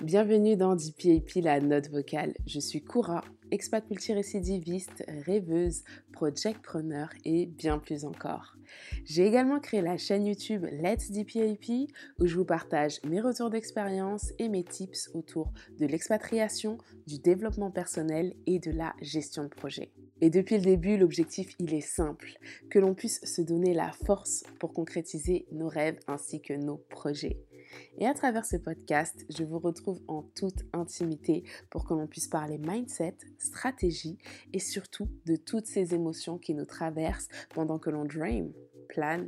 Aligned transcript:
Bienvenue 0.00 0.56
dans 0.56 0.76
DPAP, 0.76 1.42
la 1.42 1.58
note 1.58 1.90
vocale. 1.90 2.32
Je 2.46 2.60
suis 2.60 2.80
Koura, 2.80 3.24
expat 3.50 3.90
multirécidiviste, 3.90 5.04
rêveuse, 5.26 5.82
projectpreneur 6.12 7.08
et 7.24 7.46
bien 7.46 7.80
plus 7.80 8.04
encore. 8.04 8.56
J'ai 9.04 9.26
également 9.26 9.58
créé 9.58 9.82
la 9.82 9.96
chaîne 9.96 10.24
YouTube 10.24 10.66
Let's 10.70 11.10
DPAP 11.10 11.90
où 12.20 12.26
je 12.26 12.36
vous 12.36 12.44
partage 12.44 13.00
mes 13.08 13.20
retours 13.20 13.50
d'expérience 13.50 14.32
et 14.38 14.48
mes 14.48 14.62
tips 14.62 15.10
autour 15.14 15.52
de 15.80 15.86
l'expatriation, 15.86 16.78
du 17.08 17.18
développement 17.18 17.72
personnel 17.72 18.34
et 18.46 18.60
de 18.60 18.70
la 18.70 18.94
gestion 19.02 19.42
de 19.42 19.48
projet. 19.48 19.90
Et 20.20 20.30
depuis 20.30 20.58
le 20.58 20.64
début, 20.64 20.96
l'objectif, 20.96 21.56
il 21.58 21.74
est 21.74 21.80
simple, 21.80 22.38
que 22.70 22.78
l'on 22.78 22.94
puisse 22.94 23.20
se 23.24 23.42
donner 23.42 23.74
la 23.74 23.90
force 23.90 24.44
pour 24.60 24.72
concrétiser 24.72 25.46
nos 25.50 25.68
rêves 25.68 25.98
ainsi 26.06 26.40
que 26.40 26.54
nos 26.54 26.76
projets. 26.76 27.40
Et 27.98 28.06
à 28.06 28.14
travers 28.14 28.44
ce 28.44 28.56
podcast, 28.56 29.24
je 29.36 29.44
vous 29.44 29.58
retrouve 29.58 30.00
en 30.08 30.22
toute 30.22 30.64
intimité 30.72 31.44
pour 31.70 31.86
que 31.86 31.94
l'on 31.94 32.06
puisse 32.06 32.28
parler 32.28 32.58
mindset, 32.58 33.16
stratégie 33.38 34.18
et 34.52 34.58
surtout 34.58 35.08
de 35.26 35.36
toutes 35.36 35.66
ces 35.66 35.94
émotions 35.94 36.38
qui 36.38 36.54
nous 36.54 36.66
traversent 36.66 37.28
pendant 37.54 37.78
que 37.78 37.90
l'on 37.90 38.04
dream, 38.04 38.52
plan, 38.88 39.26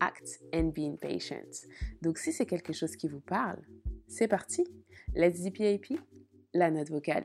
act 0.00 0.40
and 0.54 0.72
be 0.74 0.80
impatient. 0.80 1.66
Donc 2.00 2.18
si 2.18 2.32
c'est 2.32 2.46
quelque 2.46 2.72
chose 2.72 2.96
qui 2.96 3.08
vous 3.08 3.20
parle, 3.20 3.62
c'est 4.08 4.28
parti. 4.28 4.64
Let's 5.14 5.42
DPAP, 5.42 5.98
la 6.54 6.70
note 6.70 6.90
vocale. 6.90 7.24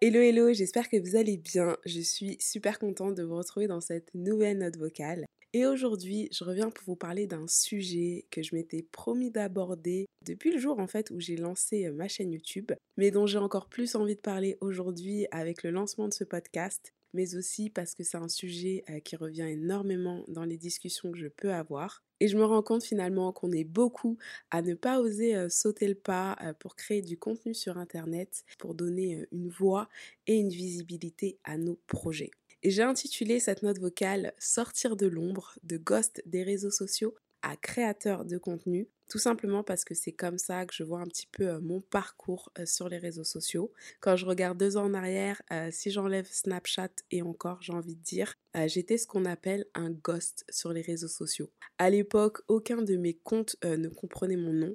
Hello 0.00 0.20
hello, 0.20 0.52
j'espère 0.52 0.90
que 0.90 0.98
vous 0.98 1.16
allez 1.16 1.38
bien. 1.38 1.78
Je 1.86 2.00
suis 2.00 2.36
super 2.38 2.78
contente 2.78 3.14
de 3.14 3.22
vous 3.22 3.36
retrouver 3.36 3.66
dans 3.66 3.80
cette 3.80 4.12
nouvelle 4.14 4.58
note 4.58 4.76
vocale. 4.76 5.24
Et 5.56 5.66
aujourd'hui, 5.66 6.28
je 6.32 6.42
reviens 6.42 6.68
pour 6.68 6.84
vous 6.84 6.96
parler 6.96 7.28
d'un 7.28 7.46
sujet 7.46 8.26
que 8.32 8.42
je 8.42 8.56
m'étais 8.56 8.82
promis 8.82 9.30
d'aborder 9.30 10.06
depuis 10.26 10.50
le 10.50 10.58
jour 10.58 10.80
en 10.80 10.88
fait 10.88 11.12
où 11.12 11.20
j'ai 11.20 11.36
lancé 11.36 11.86
euh, 11.86 11.92
ma 11.92 12.08
chaîne 12.08 12.32
YouTube, 12.32 12.72
mais 12.96 13.12
dont 13.12 13.24
j'ai 13.24 13.38
encore 13.38 13.68
plus 13.68 13.94
envie 13.94 14.16
de 14.16 14.20
parler 14.20 14.58
aujourd'hui 14.60 15.28
avec 15.30 15.62
le 15.62 15.70
lancement 15.70 16.08
de 16.08 16.12
ce 16.12 16.24
podcast, 16.24 16.92
mais 17.12 17.36
aussi 17.36 17.70
parce 17.70 17.94
que 17.94 18.02
c'est 18.02 18.16
un 18.16 18.28
sujet 18.28 18.82
euh, 18.90 18.98
qui 18.98 19.14
revient 19.14 19.46
énormément 19.48 20.24
dans 20.26 20.42
les 20.42 20.58
discussions 20.58 21.12
que 21.12 21.18
je 21.18 21.28
peux 21.28 21.52
avoir. 21.52 22.02
Et 22.18 22.26
je 22.26 22.36
me 22.36 22.44
rends 22.44 22.62
compte 22.62 22.82
finalement 22.82 23.32
qu'on 23.32 23.52
est 23.52 23.62
beaucoup 23.62 24.18
à 24.50 24.60
ne 24.60 24.74
pas 24.74 25.00
oser 25.00 25.36
euh, 25.36 25.48
sauter 25.48 25.86
le 25.86 25.94
pas 25.94 26.36
pour 26.58 26.74
créer 26.74 27.00
du 27.00 27.16
contenu 27.16 27.54
sur 27.54 27.78
Internet, 27.78 28.44
pour 28.58 28.74
donner 28.74 29.24
une 29.30 29.50
voix 29.50 29.88
et 30.26 30.34
une 30.34 30.50
visibilité 30.50 31.38
à 31.44 31.58
nos 31.58 31.78
projets. 31.86 32.32
J'ai 32.66 32.82
intitulé 32.82 33.40
cette 33.40 33.62
note 33.62 33.78
vocale 33.78 34.32
Sortir 34.38 34.96
de 34.96 35.06
l'ombre, 35.06 35.58
de 35.64 35.76
ghost 35.76 36.22
des 36.24 36.42
réseaux 36.42 36.70
sociaux 36.70 37.14
à 37.42 37.56
créateur 37.56 38.24
de 38.24 38.38
contenu, 38.38 38.88
tout 39.10 39.18
simplement 39.18 39.62
parce 39.62 39.84
que 39.84 39.94
c'est 39.94 40.12
comme 40.12 40.38
ça 40.38 40.64
que 40.64 40.72
je 40.74 40.82
vois 40.82 41.00
un 41.00 41.06
petit 41.06 41.26
peu 41.26 41.46
euh, 41.46 41.60
mon 41.60 41.82
parcours 41.82 42.50
euh, 42.58 42.64
sur 42.64 42.88
les 42.88 42.96
réseaux 42.96 43.22
sociaux. 43.22 43.70
Quand 44.00 44.16
je 44.16 44.24
regarde 44.24 44.56
deux 44.56 44.78
ans 44.78 44.86
en 44.86 44.94
arrière, 44.94 45.42
euh, 45.52 45.68
si 45.70 45.90
j'enlève 45.90 46.26
Snapchat 46.26 46.88
et 47.10 47.20
encore, 47.20 47.60
j'ai 47.60 47.74
envie 47.74 47.96
de 47.96 48.02
dire, 48.02 48.34
j'étais 48.64 48.96
ce 48.96 49.06
qu'on 49.06 49.26
appelle 49.26 49.66
un 49.74 49.90
ghost 49.90 50.46
sur 50.48 50.72
les 50.72 50.80
réseaux 50.80 51.08
sociaux. 51.08 51.50
À 51.76 51.90
l'époque, 51.90 52.38
aucun 52.48 52.80
de 52.80 52.96
mes 52.96 53.12
comptes 53.12 53.56
ne 53.62 53.88
comprenait 53.88 54.36
mon 54.36 54.54
nom. 54.54 54.74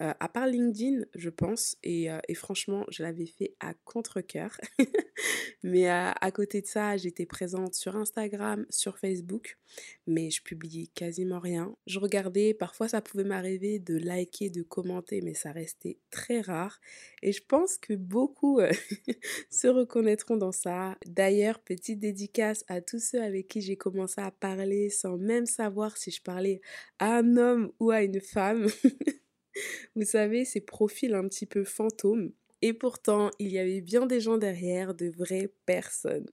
Euh, 0.00 0.14
à 0.18 0.28
part 0.30 0.46
LinkedIn, 0.46 1.04
je 1.14 1.28
pense, 1.28 1.76
et, 1.82 2.10
euh, 2.10 2.18
franchement, 2.34 2.86
je 2.88 3.02
l'avais 3.02 3.26
fait 3.26 3.54
à 3.60 3.74
contre-coeur. 3.84 4.56
mais 5.62 5.90
euh, 5.90 6.10
à 6.18 6.30
côté 6.30 6.62
de 6.62 6.66
ça, 6.66 6.96
j'étais 6.96 7.26
présente 7.26 7.74
sur 7.74 7.96
Instagram, 7.96 8.64
sur 8.70 8.98
Facebook, 8.98 9.58
mais 10.06 10.30
je 10.30 10.42
publiais 10.42 10.86
quasiment 10.94 11.38
rien. 11.38 11.76
Je 11.86 11.98
regardais, 11.98 12.54
parfois 12.54 12.88
ça 12.88 13.02
pouvait 13.02 13.24
m'arriver 13.24 13.78
de 13.78 13.98
liker, 13.98 14.48
de 14.48 14.62
commenter, 14.62 15.20
mais 15.20 15.34
ça 15.34 15.52
restait 15.52 15.98
très 16.10 16.40
rare. 16.40 16.80
Et 17.22 17.32
je 17.32 17.42
pense 17.46 17.76
que 17.76 17.92
beaucoup 17.92 18.58
se 19.50 19.68
reconnaîtront 19.68 20.38
dans 20.38 20.52
ça. 20.52 20.96
D'ailleurs, 21.04 21.58
petite 21.60 21.98
dédicace 21.98 22.64
à 22.68 22.80
tous 22.80 23.00
ceux 23.00 23.22
avec 23.22 23.48
qui 23.48 23.60
j'ai 23.60 23.76
commencé 23.76 24.22
à 24.22 24.30
parler 24.30 24.88
sans 24.88 25.18
même 25.18 25.44
savoir 25.44 25.98
si 25.98 26.10
je 26.10 26.22
parlais 26.22 26.62
à 26.98 27.18
un 27.18 27.36
homme 27.36 27.70
ou 27.80 27.90
à 27.90 28.02
une 28.02 28.20
femme. 28.20 28.66
Vous 29.96 30.04
savez, 30.04 30.44
ces 30.44 30.60
profils 30.60 31.14
un 31.14 31.26
petit 31.28 31.46
peu 31.46 31.64
fantômes. 31.64 32.32
Et 32.62 32.72
pourtant, 32.72 33.30
il 33.38 33.48
y 33.48 33.58
avait 33.58 33.80
bien 33.80 34.06
des 34.06 34.20
gens 34.20 34.36
derrière, 34.36 34.94
de 34.94 35.08
vraies 35.08 35.50
personnes. 35.64 36.26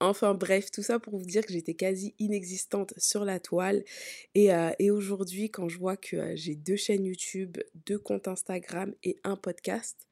Enfin 0.00 0.34
bref, 0.34 0.72
tout 0.72 0.82
ça 0.82 0.98
pour 0.98 1.16
vous 1.16 1.24
dire 1.24 1.46
que 1.46 1.52
j'étais 1.52 1.74
quasi 1.74 2.16
inexistante 2.18 2.92
sur 2.96 3.24
la 3.24 3.38
toile. 3.38 3.84
Et, 4.34 4.52
euh, 4.52 4.70
aujourd'hui, 4.90 5.48
quand 5.48 5.68
je 5.68 5.78
vois 5.78 5.96
que 5.96 6.16
euh, 6.16 6.32
j'ai 6.34 6.56
deux 6.56 6.74
chaînes 6.74 7.04
YouTube, 7.04 7.58
deux 7.86 8.00
comptes 8.00 8.26
Instagram 8.26 8.92
et 9.04 9.16
un 9.22 9.36
podcast, 9.36 10.08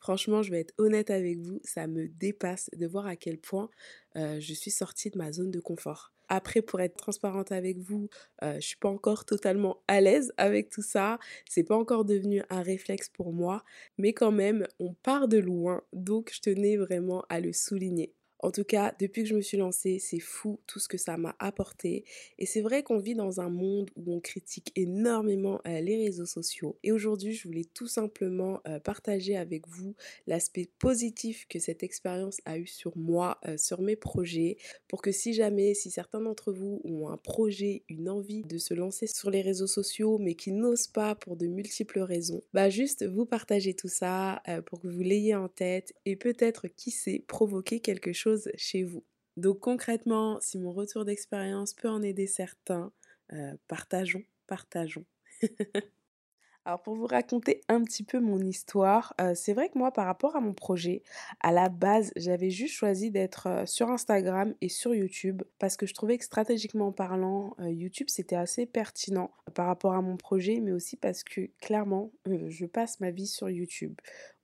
franchement, 0.00 0.42
je 0.42 0.50
vais 0.50 0.58
être 0.60 0.74
honnête 0.76 1.10
avec 1.10 1.38
vous, 1.38 1.60
ça 1.62 1.86
me 1.86 2.08
dépasse 2.08 2.68
de 2.76 2.86
voir 2.88 3.06
à 3.06 3.14
quel 3.14 3.38
point 3.38 3.70
euh, 4.16 4.40
je 4.40 4.54
suis 4.54 4.72
sortie 4.72 5.10
de 5.10 5.18
ma 5.18 5.30
zone 5.30 5.52
de 5.52 5.60
confort. 5.60 6.12
Après, 6.28 6.62
pour 6.62 6.80
être 6.80 6.96
transparente 6.96 7.52
avec 7.52 7.78
vous, 7.78 8.08
euh, 8.42 8.54
je 8.56 8.66
suis 8.66 8.76
pas 8.76 8.88
encore 8.88 9.24
totalement 9.24 9.82
à 9.88 10.00
l'aise 10.00 10.32
avec 10.36 10.70
tout 10.70 10.82
ça. 10.82 11.18
C'est 11.48 11.64
pas 11.64 11.76
encore 11.76 12.04
devenu 12.04 12.42
un 12.50 12.62
réflexe 12.62 13.08
pour 13.08 13.32
moi, 13.32 13.64
mais 13.98 14.12
quand 14.12 14.32
même, 14.32 14.66
on 14.78 14.94
part 14.94 15.28
de 15.28 15.38
loin, 15.38 15.82
donc 15.92 16.30
je 16.34 16.40
tenais 16.40 16.76
vraiment 16.76 17.24
à 17.28 17.40
le 17.40 17.52
souligner. 17.52 18.14
En 18.40 18.52
tout 18.52 18.64
cas, 18.64 18.94
depuis 19.00 19.22
que 19.22 19.28
je 19.28 19.34
me 19.34 19.40
suis 19.40 19.56
lancée, 19.56 19.98
c'est 19.98 20.20
fou 20.20 20.60
tout 20.66 20.78
ce 20.78 20.88
que 20.88 20.96
ça 20.96 21.16
m'a 21.16 21.34
apporté. 21.40 22.04
Et 22.38 22.46
c'est 22.46 22.60
vrai 22.60 22.84
qu'on 22.84 22.98
vit 22.98 23.16
dans 23.16 23.40
un 23.40 23.48
monde 23.48 23.90
où 23.96 24.14
on 24.14 24.20
critique 24.20 24.70
énormément 24.76 25.60
euh, 25.66 25.80
les 25.80 25.96
réseaux 25.96 26.26
sociaux. 26.26 26.78
Et 26.84 26.92
aujourd'hui, 26.92 27.32
je 27.32 27.48
voulais 27.48 27.66
tout 27.74 27.88
simplement 27.88 28.60
euh, 28.68 28.78
partager 28.78 29.36
avec 29.36 29.66
vous 29.66 29.96
l'aspect 30.28 30.68
positif 30.78 31.46
que 31.48 31.58
cette 31.58 31.82
expérience 31.82 32.40
a 32.44 32.58
eu 32.58 32.66
sur 32.66 32.96
moi, 32.96 33.38
euh, 33.46 33.56
sur 33.56 33.80
mes 33.82 33.96
projets, 33.96 34.56
pour 34.86 35.02
que 35.02 35.10
si 35.10 35.32
jamais, 35.32 35.74
si 35.74 35.90
certains 35.90 36.20
d'entre 36.20 36.52
vous 36.52 36.80
ont 36.84 37.08
un 37.08 37.16
projet, 37.16 37.82
une 37.88 38.08
envie 38.08 38.42
de 38.44 38.58
se 38.58 38.72
lancer 38.72 39.08
sur 39.08 39.30
les 39.30 39.42
réseaux 39.42 39.66
sociaux, 39.66 40.18
mais 40.18 40.34
qui 40.34 40.52
n'osent 40.52 40.86
pas 40.86 41.16
pour 41.16 41.36
de 41.36 41.46
multiples 41.46 42.00
raisons, 42.00 42.42
bah 42.52 42.70
juste 42.70 43.04
vous 43.04 43.26
partager 43.26 43.74
tout 43.74 43.88
ça 43.88 44.42
pour 44.66 44.80
que 44.80 44.88
vous 44.88 45.02
l'ayez 45.02 45.34
en 45.34 45.48
tête 45.48 45.94
et 46.04 46.16
peut-être, 46.16 46.68
qui 46.68 46.90
sait, 46.90 47.24
provoquer 47.26 47.80
quelque 47.80 48.12
chose 48.12 48.27
chez 48.56 48.84
vous. 48.84 49.04
Donc 49.36 49.60
concrètement, 49.60 50.40
si 50.40 50.58
mon 50.58 50.72
retour 50.72 51.04
d'expérience 51.04 51.72
peut 51.74 51.88
en 51.88 52.02
aider 52.02 52.26
certains, 52.26 52.92
euh, 53.32 53.54
partageons, 53.68 54.24
partageons. 54.46 55.04
Alors 56.68 56.82
pour 56.82 56.96
vous 56.96 57.06
raconter 57.06 57.62
un 57.68 57.82
petit 57.82 58.02
peu 58.02 58.20
mon 58.20 58.40
histoire, 58.40 59.14
euh, 59.22 59.32
c'est 59.34 59.54
vrai 59.54 59.70
que 59.70 59.78
moi 59.78 59.90
par 59.90 60.04
rapport 60.04 60.36
à 60.36 60.40
mon 60.42 60.52
projet, 60.52 61.02
à 61.40 61.50
la 61.50 61.70
base 61.70 62.12
j'avais 62.14 62.50
juste 62.50 62.74
choisi 62.74 63.10
d'être 63.10 63.46
euh, 63.46 63.64
sur 63.64 63.90
Instagram 63.90 64.54
et 64.60 64.68
sur 64.68 64.94
YouTube 64.94 65.42
parce 65.58 65.78
que 65.78 65.86
je 65.86 65.94
trouvais 65.94 66.18
que 66.18 66.24
stratégiquement 66.26 66.92
parlant, 66.92 67.56
euh, 67.60 67.70
YouTube 67.70 68.08
c'était 68.10 68.36
assez 68.36 68.66
pertinent 68.66 69.30
par 69.54 69.66
rapport 69.66 69.94
à 69.94 70.02
mon 70.02 70.18
projet, 70.18 70.60
mais 70.60 70.72
aussi 70.72 70.98
parce 70.98 71.24
que 71.24 71.48
clairement 71.62 72.12
je 72.26 72.66
passe 72.66 73.00
ma 73.00 73.12
vie 73.12 73.28
sur 73.28 73.48
YouTube. 73.48 73.94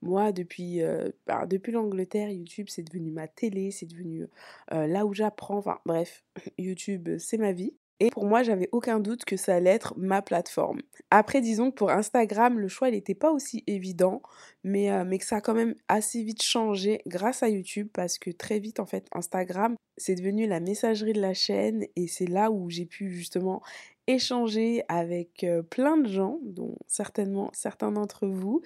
Moi 0.01 0.31
depuis, 0.31 0.81
bah, 1.27 1.45
depuis 1.45 1.73
l'Angleterre, 1.73 2.31
YouTube 2.31 2.69
c'est 2.69 2.81
devenu 2.81 3.11
ma 3.11 3.27
télé, 3.27 3.69
c'est 3.69 3.85
devenu 3.85 4.25
là 4.71 5.05
où 5.05 5.13
j'apprends, 5.13 5.57
enfin 5.57 5.77
bref, 5.85 6.23
YouTube 6.57 7.07
c'est 7.19 7.37
ma 7.37 7.51
vie. 7.51 7.75
Et 7.99 8.09
pour 8.09 8.25
moi, 8.25 8.43
j'avais 8.43 8.67
aucun 8.71 8.99
doute 8.99 9.23
que 9.23 9.37
ça 9.37 9.55
allait 9.55 9.69
être 9.69 9.93
ma 9.97 10.21
plateforme. 10.21 10.81
Après, 11.11 11.39
disons 11.39 11.71
que 11.71 11.75
pour 11.75 11.91
Instagram, 11.91 12.59
le 12.59 12.67
choix 12.67 12.91
n'était 12.91 13.15
pas 13.15 13.31
aussi 13.31 13.63
évident, 13.67 14.21
mais, 14.63 14.91
euh, 14.91 15.05
mais 15.05 15.17
que 15.17 15.25
ça 15.25 15.37
a 15.37 15.41
quand 15.41 15.53
même 15.53 15.75
assez 15.87 16.21
vite 16.23 16.43
changé 16.43 17.01
grâce 17.07 17.41
à 17.41 17.49
YouTube 17.49 17.87
parce 17.93 18.17
que 18.17 18.31
très 18.31 18.59
vite, 18.59 18.81
en 18.81 18.85
fait, 18.85 19.07
Instagram, 19.13 19.75
c'est 19.97 20.15
devenu 20.15 20.45
la 20.45 20.59
messagerie 20.59 21.13
de 21.13 21.21
la 21.21 21.33
chaîne 21.33 21.85
et 21.95 22.07
c'est 22.07 22.27
là 22.27 22.51
où 22.51 22.69
j'ai 22.69 22.85
pu 22.85 23.11
justement 23.11 23.61
échanger 24.07 24.83
avec 24.87 25.45
plein 25.69 25.97
de 25.97 26.07
gens, 26.07 26.39
dont 26.43 26.75
certainement 26.87 27.49
certains 27.53 27.91
d'entre 27.91 28.27
vous, 28.27 28.61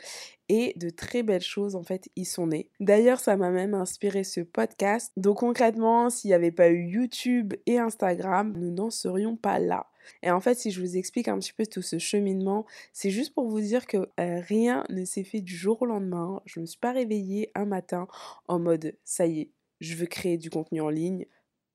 et 0.50 0.74
de 0.78 0.90
très 0.90 1.24
belles 1.24 1.42
choses 1.42 1.76
en 1.76 1.84
fait 1.84 2.10
y 2.16 2.26
sont 2.26 2.48
nées. 2.48 2.70
D'ailleurs, 2.80 3.20
ça 3.20 3.38
m'a 3.38 3.52
même 3.52 3.74
inspiré 3.74 4.24
ce 4.24 4.42
podcast. 4.42 5.12
Donc 5.16 5.38
concrètement, 5.40 6.10
s'il 6.10 6.30
n'y 6.30 6.34
avait 6.34 6.52
pas 6.52 6.70
eu 6.70 6.88
YouTube 6.88 7.54
et 7.66 7.78
Instagram, 7.78 8.54
nous 8.58 8.72
n'en 8.72 8.90
serions 8.90 9.36
pas 9.36 9.60
là. 9.60 9.88
Et 10.24 10.32
en 10.32 10.40
fait, 10.40 10.56
si 10.56 10.72
je 10.72 10.82
vous 10.82 10.98
explique 10.98 11.28
un 11.28 11.38
petit 11.38 11.54
peu 11.54 11.68
tout 11.68 11.84
ce 11.84 12.00
cheminement, 12.00 12.66
c'est 12.94 13.12
juste 13.12 13.36
pour 13.36 13.48
vous 13.48 13.62
dire 13.62 13.86
que 13.86 14.10
rien 14.18 14.84
ne 14.90 15.06
s'est 15.06 15.24
fait 15.24 15.42
du 15.42 15.56
jour 15.56 15.84
au 15.84 15.86
lendemain. 15.86 16.42
Je 16.46 16.60
ne 16.60 16.64
me 16.64 16.66
suis 16.66 16.80
pas 16.80 16.94
réveillée 16.94 17.52
un 17.54 17.66
matin 17.66 18.08
en 18.48 18.58
mode 18.58 18.96
ça 19.04 19.28
y 19.28 19.42
est, 19.42 19.52
je 19.82 19.96
veux 19.96 20.08
créer 20.08 20.38
du 20.38 20.50
contenu 20.50 20.82
en 20.82 20.90
ligne. 20.90 21.26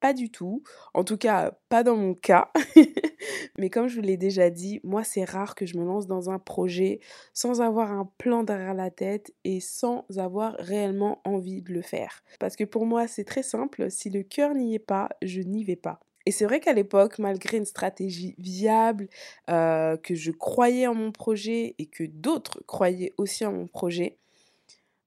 Pas 0.05 0.13
du 0.13 0.31
tout. 0.31 0.63
En 0.93 1.03
tout 1.03 1.17
cas, 1.17 1.53
pas 1.71 1.83
dans 1.83 1.97
mon 1.97 2.13
cas. 2.13 2.53
Mais 3.59 3.71
comme 3.71 3.89
je 3.89 3.95
vous 3.95 4.03
l'ai 4.03 4.19
déjà 4.19 4.51
dit, 4.51 4.79
moi, 4.85 5.03
c'est 5.03 5.25
rare 5.25 5.55
que 5.55 5.65
je 5.65 5.79
me 5.79 5.85
lance 5.87 6.07
dans 6.07 6.29
un 6.29 6.39
projet 6.39 7.01
sans 7.33 7.63
avoir 7.63 7.91
un 7.91 8.13
plan 8.19 8.43
derrière 8.43 8.75
la 8.75 8.91
tête 8.91 9.33
et 9.45 9.61
sans 9.61 10.05
avoir 10.19 10.57
réellement 10.59 11.23
envie 11.25 11.63
de 11.63 11.73
le 11.73 11.81
faire. 11.81 12.23
Parce 12.39 12.55
que 12.55 12.65
pour 12.65 12.85
moi, 12.85 13.09
c'est 13.09 13.25
très 13.25 13.43
simple. 13.43 13.91
Si 13.91 14.11
le 14.11 14.23
cœur 14.23 14.55
n'y 14.55 14.75
est 14.75 14.79
pas, 14.79 15.09
je 15.23 15.41
n'y 15.41 15.65
vais 15.65 15.75
pas. 15.75 16.01
Et 16.27 16.33
c'est 16.33 16.45
vrai 16.45 16.61
qu'à 16.61 16.75
l'époque, 16.75 17.19
malgré 17.19 17.57
une 17.57 17.65
stratégie 17.65 18.35
viable, 18.37 19.09
euh, 19.49 19.97
que 19.97 20.15
je 20.15 20.33
croyais 20.33 20.87
en 20.87 20.95
mon 20.95 21.13
projet 21.13 21.77
et 21.79 21.87
que 21.87 22.05
d'autres 22.05 22.63
croyaient 22.67 23.15
aussi 23.17 23.47
en 23.47 23.53
mon 23.53 23.69
projet, 23.69 24.19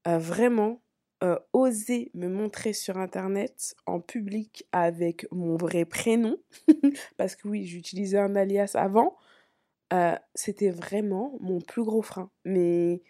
euh, 0.08 0.18
vraiment, 0.18 0.82
euh, 1.24 1.38
oser 1.54 2.12
me 2.14 2.28
montrer 2.28 2.74
sur 2.74 2.98
Internet 2.98 3.76
en 3.86 4.00
public 4.00 4.66
avec 4.72 5.26
mon 5.32 5.56
vrai 5.56 5.86
prénom, 5.86 6.38
parce 7.18 7.36
que 7.36 7.48
oui, 7.48 7.66
j'utilisais 7.66 8.20
un 8.20 8.36
alias 8.36 8.74
avant, 8.76 9.18
c'était 10.36 10.70
vraiment 10.70 11.38
mon 11.40 11.62
plus 11.62 11.84
gros 11.84 12.02
frein. 12.02 12.30
Mais 12.44 13.02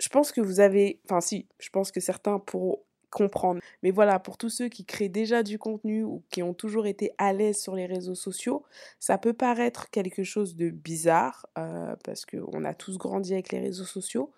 je 0.00 0.08
pense 0.08 0.32
que 0.32 0.40
vous 0.40 0.60
avez, 0.60 1.00
enfin 1.04 1.20
si, 1.20 1.46
je 1.58 1.70
pense 1.70 1.92
que 1.92 2.00
certains 2.00 2.38
pourront 2.38 2.82
comprendre. 3.10 3.60
Mais 3.82 3.90
voilà, 3.90 4.18
pour 4.18 4.36
tous 4.36 4.50
ceux 4.50 4.68
qui 4.68 4.84
créent 4.84 5.08
déjà 5.08 5.42
du 5.42 5.58
contenu 5.58 6.04
ou 6.04 6.22
qui 6.30 6.42
ont 6.42 6.54
toujours 6.54 6.86
été 6.86 7.12
à 7.18 7.32
l'aise 7.32 7.58
sur 7.58 7.74
les 7.74 7.86
réseaux 7.86 8.14
sociaux, 8.14 8.64
ça 8.98 9.18
peut 9.18 9.32
paraître 9.32 9.90
quelque 9.90 10.24
chose 10.24 10.56
de 10.56 10.70
bizarre 10.70 11.46
euh, 11.58 11.96
parce 12.04 12.26
qu'on 12.26 12.64
a 12.64 12.74
tous 12.74 12.98
grandi 12.98 13.32
avec 13.32 13.52
les 13.52 13.60
réseaux 13.60 13.84
sociaux. 13.84 14.32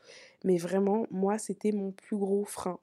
Mais 0.44 0.56
vraiment, 0.56 1.06
moi, 1.10 1.38
c'était 1.38 1.72
mon 1.72 1.92
plus 1.92 2.16
gros 2.16 2.44
frein. 2.44 2.78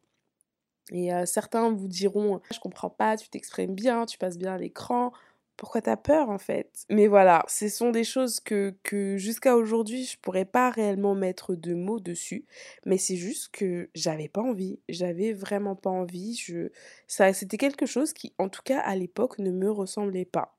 Et 0.91 1.09
certains 1.25 1.71
vous 1.71 1.87
diront, 1.87 2.41
je 2.53 2.59
comprends 2.59 2.89
pas, 2.89 3.17
tu 3.17 3.29
t'exprimes 3.29 3.75
bien, 3.75 4.05
tu 4.05 4.17
passes 4.17 4.37
bien 4.37 4.53
à 4.53 4.57
l'écran, 4.57 5.11
pourquoi 5.57 5.81
t'as 5.81 5.97
peur 5.97 6.29
en 6.29 6.37
fait? 6.37 6.85
Mais 6.89 7.07
voilà, 7.07 7.43
ce 7.47 7.67
sont 7.67 7.89
des 7.89 8.03
choses 8.03 8.39
que, 8.39 8.75
que 8.83 9.17
jusqu'à 9.17 9.57
aujourd'hui, 9.57 10.05
je 10.05 10.17
pourrais 10.19 10.45
pas 10.45 10.69
réellement 10.69 11.15
mettre 11.15 11.55
de 11.55 11.73
mots 11.73 11.99
dessus. 11.99 12.45
Mais 12.85 12.97
c'est 12.97 13.15
juste 13.15 13.49
que 13.51 13.89
j'avais 13.95 14.29
pas 14.29 14.41
envie. 14.41 14.79
J'avais 14.87 15.33
vraiment 15.33 15.75
pas 15.75 15.89
envie. 15.89 16.35
Je... 16.35 16.69
Ça, 17.07 17.33
c'était 17.33 17.57
quelque 17.57 17.87
chose 17.87 18.13
qui, 18.13 18.33
en 18.37 18.49
tout 18.49 18.61
cas 18.63 18.79
à 18.79 18.95
l'époque, 18.95 19.39
ne 19.39 19.51
me 19.51 19.69
ressemblait 19.71 20.25
pas. 20.25 20.55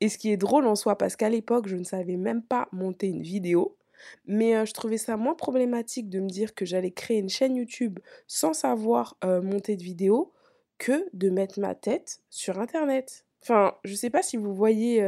Et 0.00 0.10
ce 0.10 0.18
qui 0.18 0.30
est 0.30 0.36
drôle 0.36 0.66
en 0.66 0.74
soi, 0.74 0.98
parce 0.98 1.16
qu'à 1.16 1.30
l'époque, 1.30 1.66
je 1.66 1.76
ne 1.76 1.84
savais 1.84 2.16
même 2.16 2.42
pas 2.42 2.68
monter 2.70 3.06
une 3.06 3.22
vidéo. 3.22 3.78
Mais 4.26 4.66
je 4.66 4.72
trouvais 4.72 4.98
ça 4.98 5.16
moins 5.16 5.34
problématique 5.34 6.08
de 6.08 6.20
me 6.20 6.28
dire 6.28 6.54
que 6.54 6.64
j'allais 6.64 6.90
créer 6.90 7.18
une 7.18 7.28
chaîne 7.28 7.56
YouTube 7.56 7.98
sans 8.26 8.52
savoir 8.52 9.16
monter 9.22 9.76
de 9.76 9.82
vidéo 9.82 10.32
que 10.78 11.06
de 11.12 11.30
mettre 11.30 11.60
ma 11.60 11.74
tête 11.74 12.20
sur 12.30 12.58
Internet. 12.58 13.24
Enfin, 13.42 13.76
je 13.84 13.94
sais 13.94 14.08
pas 14.08 14.22
si 14.22 14.38
vous 14.38 14.54
voyez 14.54 15.06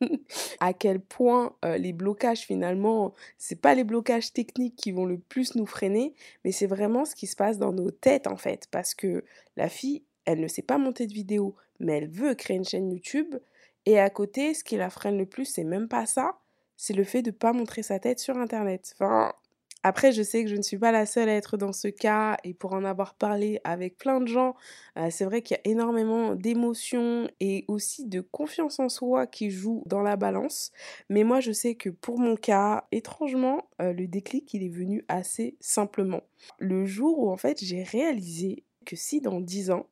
à 0.60 0.74
quel 0.74 1.00
point 1.00 1.56
les 1.62 1.94
blocages 1.94 2.40
finalement, 2.40 3.14
c'est 3.38 3.60
pas 3.60 3.74
les 3.74 3.84
blocages 3.84 4.34
techniques 4.34 4.76
qui 4.76 4.92
vont 4.92 5.06
le 5.06 5.18
plus 5.18 5.54
nous 5.54 5.64
freiner, 5.64 6.14
mais 6.44 6.52
c'est 6.52 6.66
vraiment 6.66 7.06
ce 7.06 7.14
qui 7.14 7.26
se 7.26 7.36
passe 7.36 7.56
dans 7.56 7.72
nos 7.72 7.90
têtes 7.90 8.26
en 8.26 8.36
fait. 8.36 8.66
Parce 8.70 8.94
que 8.94 9.24
la 9.56 9.70
fille, 9.70 10.04
elle 10.26 10.40
ne 10.40 10.48
sait 10.48 10.62
pas 10.62 10.76
monter 10.76 11.06
de 11.06 11.14
vidéo, 11.14 11.56
mais 11.78 11.96
elle 11.96 12.10
veut 12.10 12.34
créer 12.34 12.58
une 12.58 12.66
chaîne 12.66 12.90
YouTube. 12.90 13.36
Et 13.86 13.98
à 13.98 14.10
côté, 14.10 14.52
ce 14.52 14.62
qui 14.62 14.76
la 14.76 14.90
freine 14.90 15.16
le 15.16 15.26
plus, 15.26 15.46
c'est 15.46 15.64
même 15.64 15.88
pas 15.88 16.04
ça, 16.04 16.38
c'est 16.80 16.94
le 16.94 17.04
fait 17.04 17.20
de 17.20 17.30
pas 17.30 17.52
montrer 17.52 17.82
sa 17.82 17.98
tête 17.98 18.20
sur 18.20 18.38
internet. 18.38 18.94
Enfin, 18.94 19.34
après, 19.82 20.12
je 20.12 20.22
sais 20.22 20.42
que 20.42 20.48
je 20.48 20.56
ne 20.56 20.62
suis 20.62 20.78
pas 20.78 20.92
la 20.92 21.04
seule 21.04 21.28
à 21.28 21.34
être 21.34 21.58
dans 21.58 21.74
ce 21.74 21.88
cas 21.88 22.38
et 22.42 22.54
pour 22.54 22.72
en 22.72 22.84
avoir 22.84 23.12
parlé 23.14 23.60
avec 23.64 23.98
plein 23.98 24.18
de 24.18 24.26
gens, 24.26 24.54
euh, 24.96 25.08
c'est 25.10 25.26
vrai 25.26 25.42
qu'il 25.42 25.58
y 25.58 25.68
a 25.68 25.70
énormément 25.70 26.34
d'émotions 26.34 27.28
et 27.38 27.66
aussi 27.68 28.06
de 28.06 28.22
confiance 28.22 28.80
en 28.80 28.88
soi 28.88 29.26
qui 29.26 29.50
jouent 29.50 29.82
dans 29.84 30.00
la 30.00 30.16
balance. 30.16 30.72
Mais 31.10 31.22
moi, 31.22 31.40
je 31.40 31.52
sais 31.52 31.74
que 31.74 31.90
pour 31.90 32.18
mon 32.18 32.34
cas, 32.34 32.86
étrangement, 32.92 33.68
euh, 33.82 33.92
le 33.92 34.06
déclic, 34.06 34.54
il 34.54 34.62
est 34.62 34.74
venu 34.74 35.04
assez 35.08 35.58
simplement. 35.60 36.22
Le 36.58 36.86
jour 36.86 37.18
où 37.18 37.30
en 37.30 37.36
fait 37.36 37.62
j'ai 37.62 37.82
réalisé 37.82 38.64
que 38.86 38.96
si 38.96 39.20
dans 39.20 39.42
10 39.42 39.70
ans, 39.70 39.86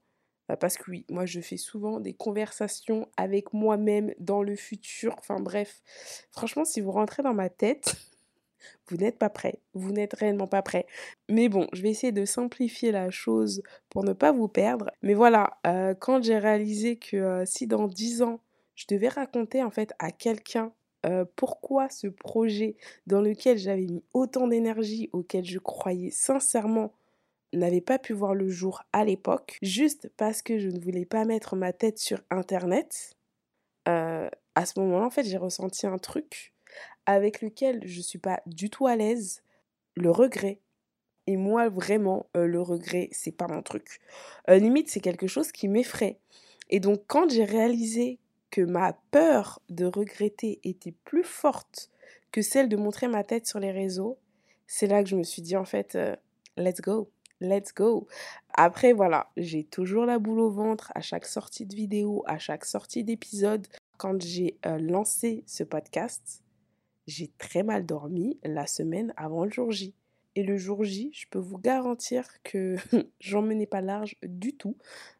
parce 0.56 0.76
que 0.76 0.90
oui, 0.90 1.04
moi 1.10 1.26
je 1.26 1.40
fais 1.40 1.56
souvent 1.56 2.00
des 2.00 2.14
conversations 2.14 3.08
avec 3.16 3.52
moi-même 3.52 4.14
dans 4.18 4.42
le 4.42 4.56
futur, 4.56 5.14
enfin 5.18 5.40
bref, 5.40 5.82
franchement 6.30 6.64
si 6.64 6.80
vous 6.80 6.92
rentrez 6.92 7.22
dans 7.22 7.34
ma 7.34 7.48
tête, 7.48 7.94
vous 8.88 8.96
n'êtes 8.96 9.18
pas 9.18 9.30
prêt, 9.30 9.60
vous 9.74 9.92
n'êtes 9.92 10.14
réellement 10.14 10.46
pas 10.46 10.62
prêt. 10.62 10.86
Mais 11.28 11.48
bon, 11.48 11.66
je 11.72 11.82
vais 11.82 11.90
essayer 11.90 12.12
de 12.12 12.24
simplifier 12.24 12.92
la 12.92 13.10
chose 13.10 13.62
pour 13.90 14.04
ne 14.04 14.12
pas 14.12 14.32
vous 14.32 14.48
perdre. 14.48 14.90
Mais 15.02 15.14
voilà, 15.14 15.58
euh, 15.66 15.94
quand 15.94 16.22
j'ai 16.22 16.38
réalisé 16.38 16.96
que 16.96 17.16
euh, 17.16 17.44
si 17.44 17.66
dans 17.66 17.86
10 17.86 18.22
ans, 18.22 18.40
je 18.74 18.86
devais 18.88 19.08
raconter 19.08 19.62
en 19.62 19.70
fait 19.70 19.92
à 19.98 20.10
quelqu'un 20.12 20.72
euh, 21.06 21.24
pourquoi 21.36 21.88
ce 21.90 22.08
projet 22.08 22.76
dans 23.06 23.20
lequel 23.20 23.56
j'avais 23.56 23.86
mis 23.86 24.02
autant 24.14 24.48
d'énergie, 24.48 25.10
auquel 25.12 25.44
je 25.44 25.58
croyais 25.58 26.10
sincèrement, 26.10 26.92
n'avait 27.52 27.80
pas 27.80 27.98
pu 27.98 28.12
voir 28.12 28.34
le 28.34 28.48
jour 28.48 28.82
à 28.92 29.04
l'époque, 29.04 29.58
juste 29.62 30.10
parce 30.16 30.42
que 30.42 30.58
je 30.58 30.68
ne 30.68 30.80
voulais 30.80 31.06
pas 31.06 31.24
mettre 31.24 31.56
ma 31.56 31.72
tête 31.72 31.98
sur 31.98 32.20
Internet, 32.30 33.14
à 34.58 34.66
ce 34.66 34.80
moment-là, 34.80 35.06
en 35.06 35.10
fait, 35.10 35.22
j'ai 35.22 35.36
ressenti 35.36 35.86
un 35.86 35.98
truc 35.98 36.52
avec 37.06 37.40
lequel 37.40 37.80
je 37.86 37.98
ne 37.98 38.02
suis 38.02 38.18
pas 38.18 38.42
du 38.44 38.70
tout 38.70 38.88
à 38.88 38.96
l'aise, 38.96 39.42
le 39.94 40.10
regret. 40.10 40.60
Et 41.28 41.36
moi, 41.36 41.68
vraiment, 41.68 42.26
euh, 42.36 42.46
le 42.46 42.60
regret, 42.60 43.08
c'est 43.12 43.32
pas 43.32 43.46
mon 43.46 43.62
truc. 43.62 44.00
Euh, 44.50 44.58
limite, 44.58 44.88
c'est 44.88 45.00
quelque 45.00 45.28
chose 45.28 45.52
qui 45.52 45.68
m'effraie. 45.68 46.18
Et 46.70 46.80
donc, 46.80 47.02
quand 47.06 47.30
j'ai 47.30 47.44
réalisé 47.44 48.18
que 48.50 48.62
ma 48.62 48.94
peur 49.10 49.62
de 49.68 49.84
regretter 49.84 50.58
était 50.64 50.94
plus 51.04 51.24
forte 51.24 51.88
que 52.32 52.42
celle 52.42 52.68
de 52.68 52.76
montrer 52.76 53.06
ma 53.06 53.22
tête 53.22 53.46
sur 53.46 53.60
les 53.60 53.70
réseaux, 53.70 54.18
c'est 54.66 54.88
là 54.88 55.02
que 55.04 55.08
je 55.08 55.16
me 55.16 55.22
suis 55.22 55.40
dit, 55.40 55.56
en 55.56 55.64
fait, 55.64 55.94
euh, 55.94 56.16
let's 56.56 56.80
go. 56.80 57.10
Let's 57.40 57.72
go. 57.72 58.08
Après, 58.54 58.92
voilà, 58.92 59.30
j'ai 59.36 59.62
toujours 59.62 60.06
la 60.06 60.18
boule 60.18 60.40
au 60.40 60.50
ventre 60.50 60.90
à 60.94 61.00
chaque 61.00 61.26
sortie 61.26 61.66
de 61.66 61.74
vidéo, 61.74 62.24
à 62.26 62.38
chaque 62.38 62.64
sortie 62.64 63.04
d'épisode. 63.04 63.66
Quand 63.96 64.20
j'ai 64.20 64.58
lancé 64.64 65.44
ce 65.46 65.62
podcast, 65.62 66.42
j'ai 67.06 67.30
très 67.38 67.62
mal 67.62 67.86
dormi 67.86 68.38
la 68.44 68.66
semaine 68.66 69.14
avant 69.16 69.44
le 69.44 69.50
jour 69.50 69.70
J. 69.70 69.94
Et 70.34 70.42
le 70.42 70.56
jour 70.56 70.84
J, 70.84 71.10
je 71.12 71.26
peux 71.30 71.38
vous 71.38 71.58
garantir 71.58 72.24
que 72.44 72.76
j'en 73.20 73.42
menais 73.42 73.66
pas 73.66 73.80
large 73.80 74.16
du 74.22 74.56
tout. 74.56 74.76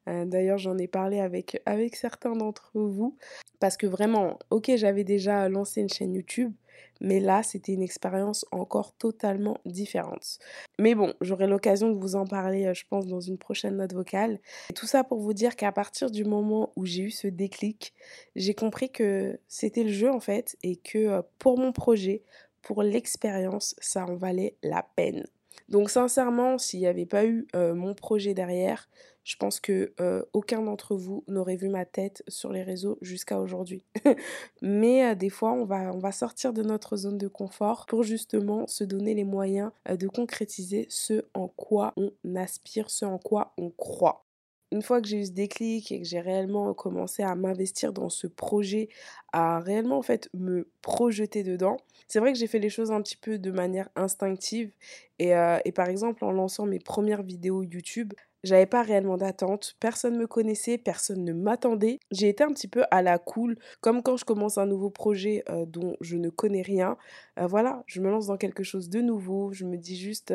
Euh, 0.09 0.25
d'ailleurs, 0.25 0.59
j'en 0.59 0.79
ai 0.79 0.87
parlé 0.87 1.21
avec, 1.21 1.61
certains 1.97 2.33
d'entre 2.33 2.71
vous. 2.75 3.17
Parce 3.61 3.77
que 3.77 3.87
vraiment, 3.87 4.39
ok, 4.51 4.71
j'avais 4.77 5.05
déjà 5.05 5.49
lancé 5.49 5.81
une 5.81 5.89
chaîne 5.89 6.15
YouTube, 6.15 6.53
mais 7.01 7.19
là, 7.19 7.43
c'était 7.43 7.73
une 7.73 7.83
expérience 7.83 8.45
encore 8.53 8.93
totalement 8.95 9.59
différente. 9.65 10.39
Mais 10.79 10.95
bon, 10.95 11.13
j'aurai 11.21 11.47
l'occasion 11.47 11.91
de 11.91 11.99
vous 11.99 12.15
en 12.15 12.25
parler, 12.25 12.67
euh, 12.67 12.75
je 12.75 12.85
pense, 12.89 13.07
dans 13.07 13.21
une 13.21 13.39
prochaine 13.39 13.77
note 13.77 13.95
vocale. 13.95 14.39
Tout 14.75 14.87
ça 14.87 15.05
pour 15.05 15.19
vous 15.19 15.33
dire 15.33 15.57
qu'à 15.57 15.73
partir 15.73 16.11
du 16.11 16.25
moment 16.25 16.73
où 16.77 16.87
j'ai 16.87 17.03
eu 17.03 17.11
ce 17.11 17.27
déclic, 17.27 17.95
j'ai 18.37 18.55
compris 18.55 18.91
que 18.91 19.41
c'était 19.49 19.85
le 19.85 19.93
jeu 19.93 20.11
en 20.11 20.21
fait 20.21 20.57
et 20.63 20.77
que 20.77 20.99
euh, 20.99 21.23
pour 21.39 21.59
mon 21.59 21.73
projet, 21.73 22.23
pour 22.63 22.83
l'expérience, 22.83 23.75
ça 23.79 24.05
en 24.05 24.17
valait 24.17 24.57
la 24.63 24.85
peine. 24.97 25.25
Donc 25.69 25.91
sincèrement, 25.91 26.59
s'il 26.59 26.81
n'y 26.81 26.87
avait 26.87 27.07
pas 27.07 27.27
eu 27.27 27.47
euh, 27.55 27.75
mon 27.75 27.95
projet 27.95 28.33
derrière, 28.33 28.89
je 29.25 29.37
pense 29.37 29.61
que 29.61 29.93
euh, 30.01 30.23
aucun 30.33 30.63
d'entre 30.63 30.97
vous 30.97 31.25
n'aurait 31.29 31.57
vu 31.57 31.69
ma 31.69 31.85
tête 31.85 32.23
sur 32.29 32.51
les 32.51 32.63
réseaux 32.63 32.97
jusqu'à 33.03 33.39
aujourd'hui. 33.39 33.85
Mais 34.63 35.05
euh, 35.05 35.15
des 35.15 35.29
fois, 35.29 35.53
on 35.53 35.67
va, 35.67 35.93
on 35.93 35.99
va 35.99 36.13
sortir 36.13 36.55
de 36.55 36.63
notre 36.63 36.97
zone 36.97 37.19
de 37.19 37.29
confort 37.29 37.85
pour 37.87 38.03
justement 38.03 38.67
se 38.67 38.85
donner 38.85 39.13
les 39.13 39.25
moyens 39.25 39.71
de 39.89 40.09
concrétiser 40.09 40.87
ce 40.89 41.27
en 41.35 41.49
quoi 41.49 41.93
on 41.97 42.13
aspire, 42.37 42.89
ce 42.89 43.05
en 43.05 43.19
quoi 43.19 43.53
on 43.59 43.71
croit 43.71 44.28
une 44.73 44.83
fois 44.83 45.01
que 45.01 45.09
j'ai 45.09 45.19
eu 45.19 45.27
ce 45.27 45.33
déclic 45.33 45.91
et 45.93 46.01
que 46.01 46.07
j'ai 46.07 46.21
réellement 46.21 46.75
commencé 46.75 47.23
à 47.23 47.35
m'investir 47.35 47.93
dans 47.93 48.09
ce 48.09 48.27
projet, 48.27 48.89
à 49.33 49.61
réellement 49.61 49.99
en 49.99 50.03
fait 50.03 50.29
me 50.35 50.69
projeter 50.83 51.43
dedans, 51.43 51.77
c'est 52.07 52.21
vrai 52.21 52.33
que 52.33 52.39
j'ai 52.39 52.47
fait 52.47 52.59
les 52.59 52.71
choses 52.71 52.91
un 52.91 53.03
petit 53.03 53.17
peu 53.17 53.39
de 53.39 53.51
manière 53.51 53.89
instinctive. 53.97 54.73
Et, 55.19 55.35
euh, 55.35 55.59
par 55.75 55.89
exemple, 55.89 56.25
en 56.25 56.33
lançant 56.33 56.67
mes 56.67 56.79
premières 56.79 57.23
vidéos 57.23 57.63
YouTube, 57.63 58.13
j'avais 58.45 58.67
pas 58.67 58.83
réellement 58.83 59.17
d'attente, 59.17 59.77
personne 59.81 60.17
me 60.17 60.27
connaissait, 60.27 60.79
personne 60.79 61.25
ne 61.25 61.33
m'attendait. 61.33 61.99
J'ai 62.13 62.29
été 62.29 62.45
un 62.45 62.53
petit 62.53 62.69
peu 62.69 62.85
à 62.91 63.03
la 63.03 63.19
cool, 63.19 63.59
comme 63.81 64.03
quand 64.03 64.17
je 64.17 64.25
commence 64.25 64.59
un 64.59 64.67
nouveau 64.67 64.91
projet 64.91 65.43
euh, 65.51 65.67
dont 65.67 65.97
je 66.01 66.17
ne 66.17 66.31
connais 66.31 66.63
rien. 66.63 66.97
Euh, 67.39 67.47
voilà, 67.47 67.83
je 67.87 68.01
me 68.01 68.11
lance 68.11 68.27
dans 68.27 68.37
quelque 68.37 68.63
chose 68.63 68.89
de 68.89 69.01
nouveau, 69.01 69.53
je 69.53 69.65
me 69.65 69.77
dis 69.77 69.97
juste 69.97 70.33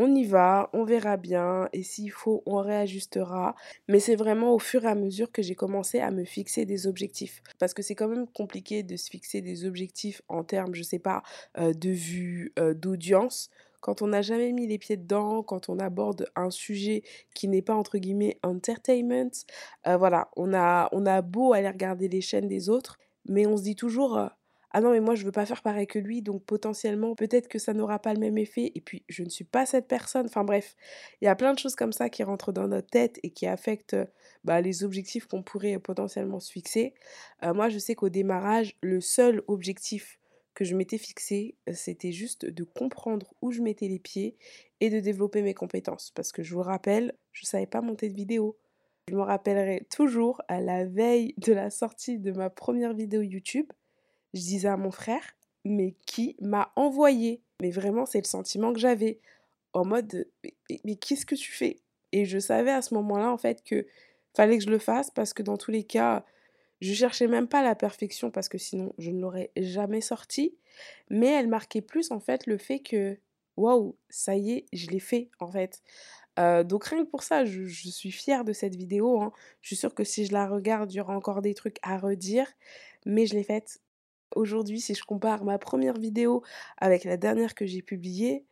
on 0.00 0.14
y 0.14 0.24
va, 0.24 0.70
on 0.72 0.84
verra 0.84 1.18
bien, 1.18 1.68
et 1.74 1.82
s'il 1.82 2.10
faut, 2.10 2.42
on 2.46 2.56
réajustera. 2.56 3.54
Mais 3.86 4.00
c'est 4.00 4.16
vraiment 4.16 4.54
au 4.54 4.58
fur 4.58 4.84
et 4.84 4.88
à 4.88 4.94
mesure 4.94 5.30
que 5.30 5.42
j'ai 5.42 5.54
commencé 5.54 6.00
à 6.00 6.10
me 6.10 6.24
fixer 6.24 6.64
des 6.64 6.86
objectifs. 6.86 7.42
Parce 7.58 7.74
que 7.74 7.82
c'est 7.82 7.94
quand 7.94 8.08
même 8.08 8.26
compliqué 8.26 8.82
de 8.82 8.96
se 8.96 9.10
fixer 9.10 9.42
des 9.42 9.66
objectifs 9.66 10.22
en 10.28 10.42
termes, 10.42 10.74
je 10.74 10.82
sais 10.82 10.98
pas, 10.98 11.22
euh, 11.58 11.74
de 11.74 11.90
vue, 11.90 12.54
euh, 12.58 12.72
d'audience. 12.72 13.50
Quand 13.82 14.00
on 14.00 14.06
n'a 14.06 14.22
jamais 14.22 14.52
mis 14.52 14.66
les 14.66 14.78
pieds 14.78 14.96
dedans, 14.96 15.42
quand 15.42 15.68
on 15.68 15.78
aborde 15.78 16.26
un 16.34 16.50
sujet 16.50 17.02
qui 17.34 17.46
n'est 17.46 17.60
pas 17.60 17.74
entre 17.74 17.98
guillemets 17.98 18.38
entertainment, 18.42 19.30
euh, 19.86 19.98
voilà, 19.98 20.30
on 20.34 20.54
a, 20.54 20.88
on 20.92 21.04
a 21.04 21.20
beau 21.20 21.52
aller 21.52 21.68
regarder 21.68 22.08
les 22.08 22.22
chaînes 22.22 22.48
des 22.48 22.70
autres, 22.70 22.98
mais 23.28 23.46
on 23.46 23.58
se 23.58 23.64
dit 23.64 23.76
toujours 23.76 24.30
ah 24.72 24.80
non 24.80 24.92
mais 24.92 25.00
moi 25.00 25.14
je 25.16 25.24
veux 25.24 25.32
pas 25.32 25.46
faire 25.46 25.62
pareil 25.62 25.86
que 25.86 25.98
lui 25.98 26.22
donc 26.22 26.44
potentiellement 26.44 27.16
peut-être 27.16 27.48
que 27.48 27.58
ça 27.58 27.74
n'aura 27.74 27.98
pas 27.98 28.14
le 28.14 28.20
même 28.20 28.38
effet 28.38 28.70
et 28.74 28.80
puis 28.80 29.04
je 29.08 29.24
ne 29.24 29.28
suis 29.28 29.44
pas 29.44 29.66
cette 29.66 29.88
personne. 29.88 30.26
Enfin 30.26 30.44
bref 30.44 30.76
il 31.20 31.24
y 31.24 31.28
a 31.28 31.34
plein 31.34 31.52
de 31.54 31.58
choses 31.58 31.74
comme 31.74 31.92
ça 31.92 32.08
qui 32.08 32.22
rentrent 32.22 32.52
dans 32.52 32.68
notre 32.68 32.88
tête 32.88 33.18
et 33.22 33.30
qui 33.30 33.46
affectent 33.46 33.96
bah, 34.44 34.60
les 34.60 34.84
objectifs 34.84 35.26
qu'on 35.26 35.42
pourrait 35.42 35.78
potentiellement 35.78 36.38
se 36.40 36.52
fixer. 36.52 36.94
Euh, 37.42 37.52
moi 37.52 37.68
je 37.68 37.78
sais 37.78 37.94
qu'au 37.94 38.08
démarrage 38.08 38.76
le 38.80 39.00
seul 39.00 39.42
objectif 39.48 40.18
que 40.54 40.64
je 40.64 40.76
m'étais 40.76 40.98
fixé 40.98 41.56
c'était 41.72 42.12
juste 42.12 42.46
de 42.46 42.64
comprendre 42.64 43.34
où 43.42 43.50
je 43.50 43.62
mettais 43.62 43.88
les 43.88 43.98
pieds 43.98 44.36
et 44.80 44.90
de 44.90 45.00
développer 45.00 45.42
mes 45.42 45.54
compétences. 45.54 46.12
Parce 46.14 46.30
que 46.30 46.42
je 46.44 46.54
vous 46.54 46.62
rappelle 46.62 47.14
je 47.32 47.44
savais 47.44 47.66
pas 47.66 47.80
monter 47.80 48.08
de 48.08 48.14
vidéo. 48.14 48.56
Je 49.08 49.16
me 49.16 49.22
rappellerai 49.22 49.88
toujours 49.90 50.40
à 50.46 50.60
la 50.60 50.84
veille 50.84 51.34
de 51.38 51.52
la 51.52 51.70
sortie 51.70 52.20
de 52.20 52.30
ma 52.30 52.50
première 52.50 52.94
vidéo 52.94 53.22
YouTube 53.22 53.66
je 54.34 54.40
disais 54.40 54.68
à 54.68 54.76
mon 54.76 54.90
frère, 54.90 55.22
mais 55.64 55.94
qui 56.06 56.36
m'a 56.40 56.72
envoyé 56.76 57.42
Mais 57.60 57.70
vraiment, 57.70 58.06
c'est 58.06 58.20
le 58.20 58.26
sentiment 58.26 58.72
que 58.72 58.78
j'avais. 58.78 59.20
En 59.72 59.84
mode, 59.84 60.26
mais, 60.84 60.96
qu'est-ce 60.96 61.26
que 61.26 61.34
tu 61.34 61.52
fais? 61.52 61.78
Et 62.12 62.24
je 62.24 62.38
savais 62.38 62.72
à 62.72 62.82
ce 62.82 62.94
moment-là, 62.94 63.30
en 63.30 63.38
fait, 63.38 63.62
que 63.62 63.86
fallait 64.34 64.58
que 64.58 64.64
je 64.64 64.70
le 64.70 64.78
fasse 64.78 65.10
parce 65.10 65.32
que 65.32 65.42
dans 65.42 65.56
tous 65.56 65.70
les 65.70 65.84
cas, 65.84 66.24
je 66.80 66.92
cherchais 66.92 67.28
même 67.28 67.46
pas 67.46 67.62
la 67.62 67.74
perfection 67.74 68.30
parce 68.30 68.48
que 68.48 68.58
sinon, 68.58 68.92
je 68.98 69.10
ne 69.10 69.20
l'aurais 69.20 69.52
jamais 69.56 70.00
sorti. 70.00 70.56
Mais 71.08 71.28
elle 71.28 71.48
marquait 71.48 71.82
plus, 71.82 72.10
en 72.10 72.20
fait, 72.20 72.46
le 72.46 72.58
fait 72.58 72.80
que, 72.80 73.18
waouh, 73.56 73.96
ça 74.08 74.34
y 74.36 74.52
est, 74.52 74.66
je 74.72 74.88
l'ai 74.88 75.00
fait, 75.00 75.30
en 75.38 75.50
fait. 75.50 75.82
Euh, 76.38 76.64
donc 76.64 76.84
rien 76.84 77.04
que 77.04 77.10
pour 77.10 77.22
ça, 77.22 77.44
je, 77.44 77.66
suis 77.66 78.12
fière 78.12 78.44
de 78.44 78.52
cette 78.52 78.74
vidéo. 78.74 79.20
Hein. 79.20 79.32
Je 79.60 79.68
suis 79.68 79.76
sûre 79.76 79.94
que 79.94 80.04
si 80.04 80.24
je 80.26 80.32
la 80.32 80.48
regarde, 80.48 80.92
il 80.92 80.96
y 80.96 81.00
aura 81.00 81.16
encore 81.16 81.42
des 81.42 81.54
trucs 81.54 81.78
à 81.82 81.98
redire. 81.98 82.46
Mais 83.06 83.26
je 83.26 83.34
l'ai 83.34 83.44
faite 83.44 83.80
Aujourd'hui, 84.34 84.80
si 84.80 84.94
je 84.94 85.04
compare 85.04 85.44
ma 85.44 85.58
première 85.58 85.98
vidéo 85.98 86.42
avec 86.78 87.04
la 87.04 87.16
dernière 87.16 87.54
que 87.54 87.66
j'ai 87.66 87.82
publiée, 87.82 88.44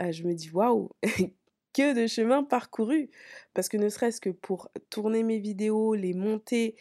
euh, 0.00 0.12
je 0.12 0.24
me 0.24 0.34
dis 0.34 0.50
waouh, 0.50 0.90
que 1.74 1.94
de 1.94 2.06
chemin 2.06 2.42
parcouru 2.44 3.10
Parce 3.52 3.68
que 3.68 3.76
ne 3.76 3.88
serait-ce 3.88 4.20
que 4.20 4.30
pour 4.30 4.70
tourner 4.90 5.22
mes 5.22 5.38
vidéos, 5.38 5.94
les 5.94 6.14
monter 6.14 6.76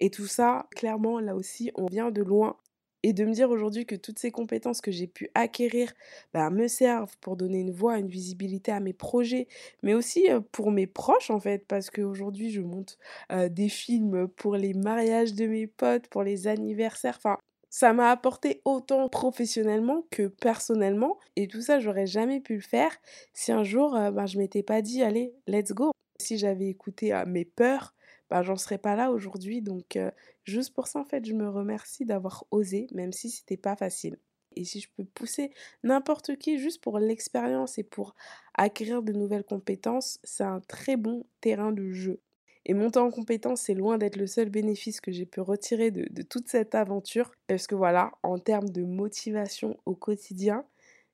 et 0.00 0.10
tout 0.10 0.26
ça, 0.26 0.68
clairement, 0.74 1.20
là 1.20 1.34
aussi, 1.36 1.70
on 1.74 1.86
vient 1.86 2.10
de 2.10 2.22
loin. 2.22 2.56
Et 3.02 3.12
de 3.12 3.24
me 3.24 3.32
dire 3.32 3.50
aujourd'hui 3.50 3.86
que 3.86 3.94
toutes 3.94 4.18
ces 4.18 4.32
compétences 4.32 4.80
que 4.80 4.90
j'ai 4.90 5.06
pu 5.06 5.30
acquérir 5.34 5.92
bah, 6.34 6.50
me 6.50 6.66
servent 6.66 7.16
pour 7.20 7.36
donner 7.36 7.60
une 7.60 7.70
voix, 7.70 7.98
une 7.98 8.08
visibilité 8.08 8.72
à 8.72 8.80
mes 8.80 8.94
projets, 8.94 9.46
mais 9.82 9.94
aussi 9.94 10.28
euh, 10.30 10.40
pour 10.52 10.72
mes 10.72 10.88
proches 10.88 11.30
en 11.30 11.38
fait, 11.38 11.66
parce 11.68 11.90
qu'aujourd'hui 11.90 12.50
je 12.50 12.62
monte 12.62 12.98
euh, 13.30 13.48
des 13.48 13.68
films 13.68 14.26
pour 14.28 14.56
les 14.56 14.74
mariages 14.74 15.34
de 15.34 15.46
mes 15.46 15.68
potes, 15.68 16.08
pour 16.08 16.24
les 16.24 16.48
anniversaires, 16.48 17.16
enfin 17.18 17.38
ça 17.76 17.92
m'a 17.92 18.10
apporté 18.10 18.62
autant 18.64 19.06
professionnellement 19.10 20.06
que 20.10 20.28
personnellement. 20.28 21.18
Et 21.36 21.46
tout 21.46 21.60
ça, 21.60 21.78
j'aurais 21.78 22.06
jamais 22.06 22.40
pu 22.40 22.54
le 22.54 22.62
faire 22.62 22.96
si 23.34 23.52
un 23.52 23.64
jour, 23.64 23.94
je 23.94 24.00
euh, 24.00 24.10
ben, 24.10 24.24
je 24.24 24.38
m'étais 24.38 24.62
pas 24.62 24.80
dit, 24.80 25.02
allez, 25.02 25.34
let's 25.46 25.72
go. 25.72 25.90
Si 26.18 26.38
j'avais 26.38 26.68
écouté 26.68 27.12
euh, 27.12 27.26
mes 27.26 27.44
peurs, 27.44 27.94
ben, 28.30 28.42
j'en 28.42 28.56
serais 28.56 28.78
pas 28.78 28.96
là 28.96 29.10
aujourd'hui. 29.10 29.60
Donc, 29.60 29.96
euh, 29.96 30.10
juste 30.44 30.72
pour 30.72 30.86
ça, 30.86 31.00
en 31.00 31.04
fait, 31.04 31.26
je 31.26 31.34
me 31.34 31.50
remercie 31.50 32.06
d'avoir 32.06 32.46
osé, 32.50 32.86
même 32.94 33.12
si 33.12 33.28
c'était 33.28 33.58
pas 33.58 33.76
facile. 33.76 34.16
Et 34.52 34.64
si 34.64 34.80
je 34.80 34.88
peux 34.96 35.04
pousser 35.04 35.50
n'importe 35.82 36.38
qui 36.38 36.58
juste 36.58 36.80
pour 36.80 36.98
l'expérience 36.98 37.76
et 37.76 37.84
pour 37.84 38.14
acquérir 38.54 39.02
de 39.02 39.12
nouvelles 39.12 39.44
compétences, 39.44 40.18
c'est 40.24 40.44
un 40.44 40.60
très 40.60 40.96
bon 40.96 41.26
terrain 41.42 41.72
de 41.72 41.90
jeu. 41.90 42.22
Et 42.68 42.74
monter 42.74 42.98
en 42.98 43.12
compétence, 43.12 43.60
c'est 43.62 43.74
loin 43.74 43.96
d'être 43.96 44.16
le 44.16 44.26
seul 44.26 44.50
bénéfice 44.50 45.00
que 45.00 45.12
j'ai 45.12 45.24
pu 45.24 45.40
retirer 45.40 45.92
de, 45.92 46.22
toute 46.22 46.48
cette 46.48 46.74
aventure. 46.74 47.30
Parce 47.46 47.68
que 47.68 47.76
voilà, 47.76 48.10
en 48.24 48.40
termes 48.40 48.68
de 48.68 48.82
motivation 48.82 49.78
au 49.86 49.94
quotidien, 49.94 50.64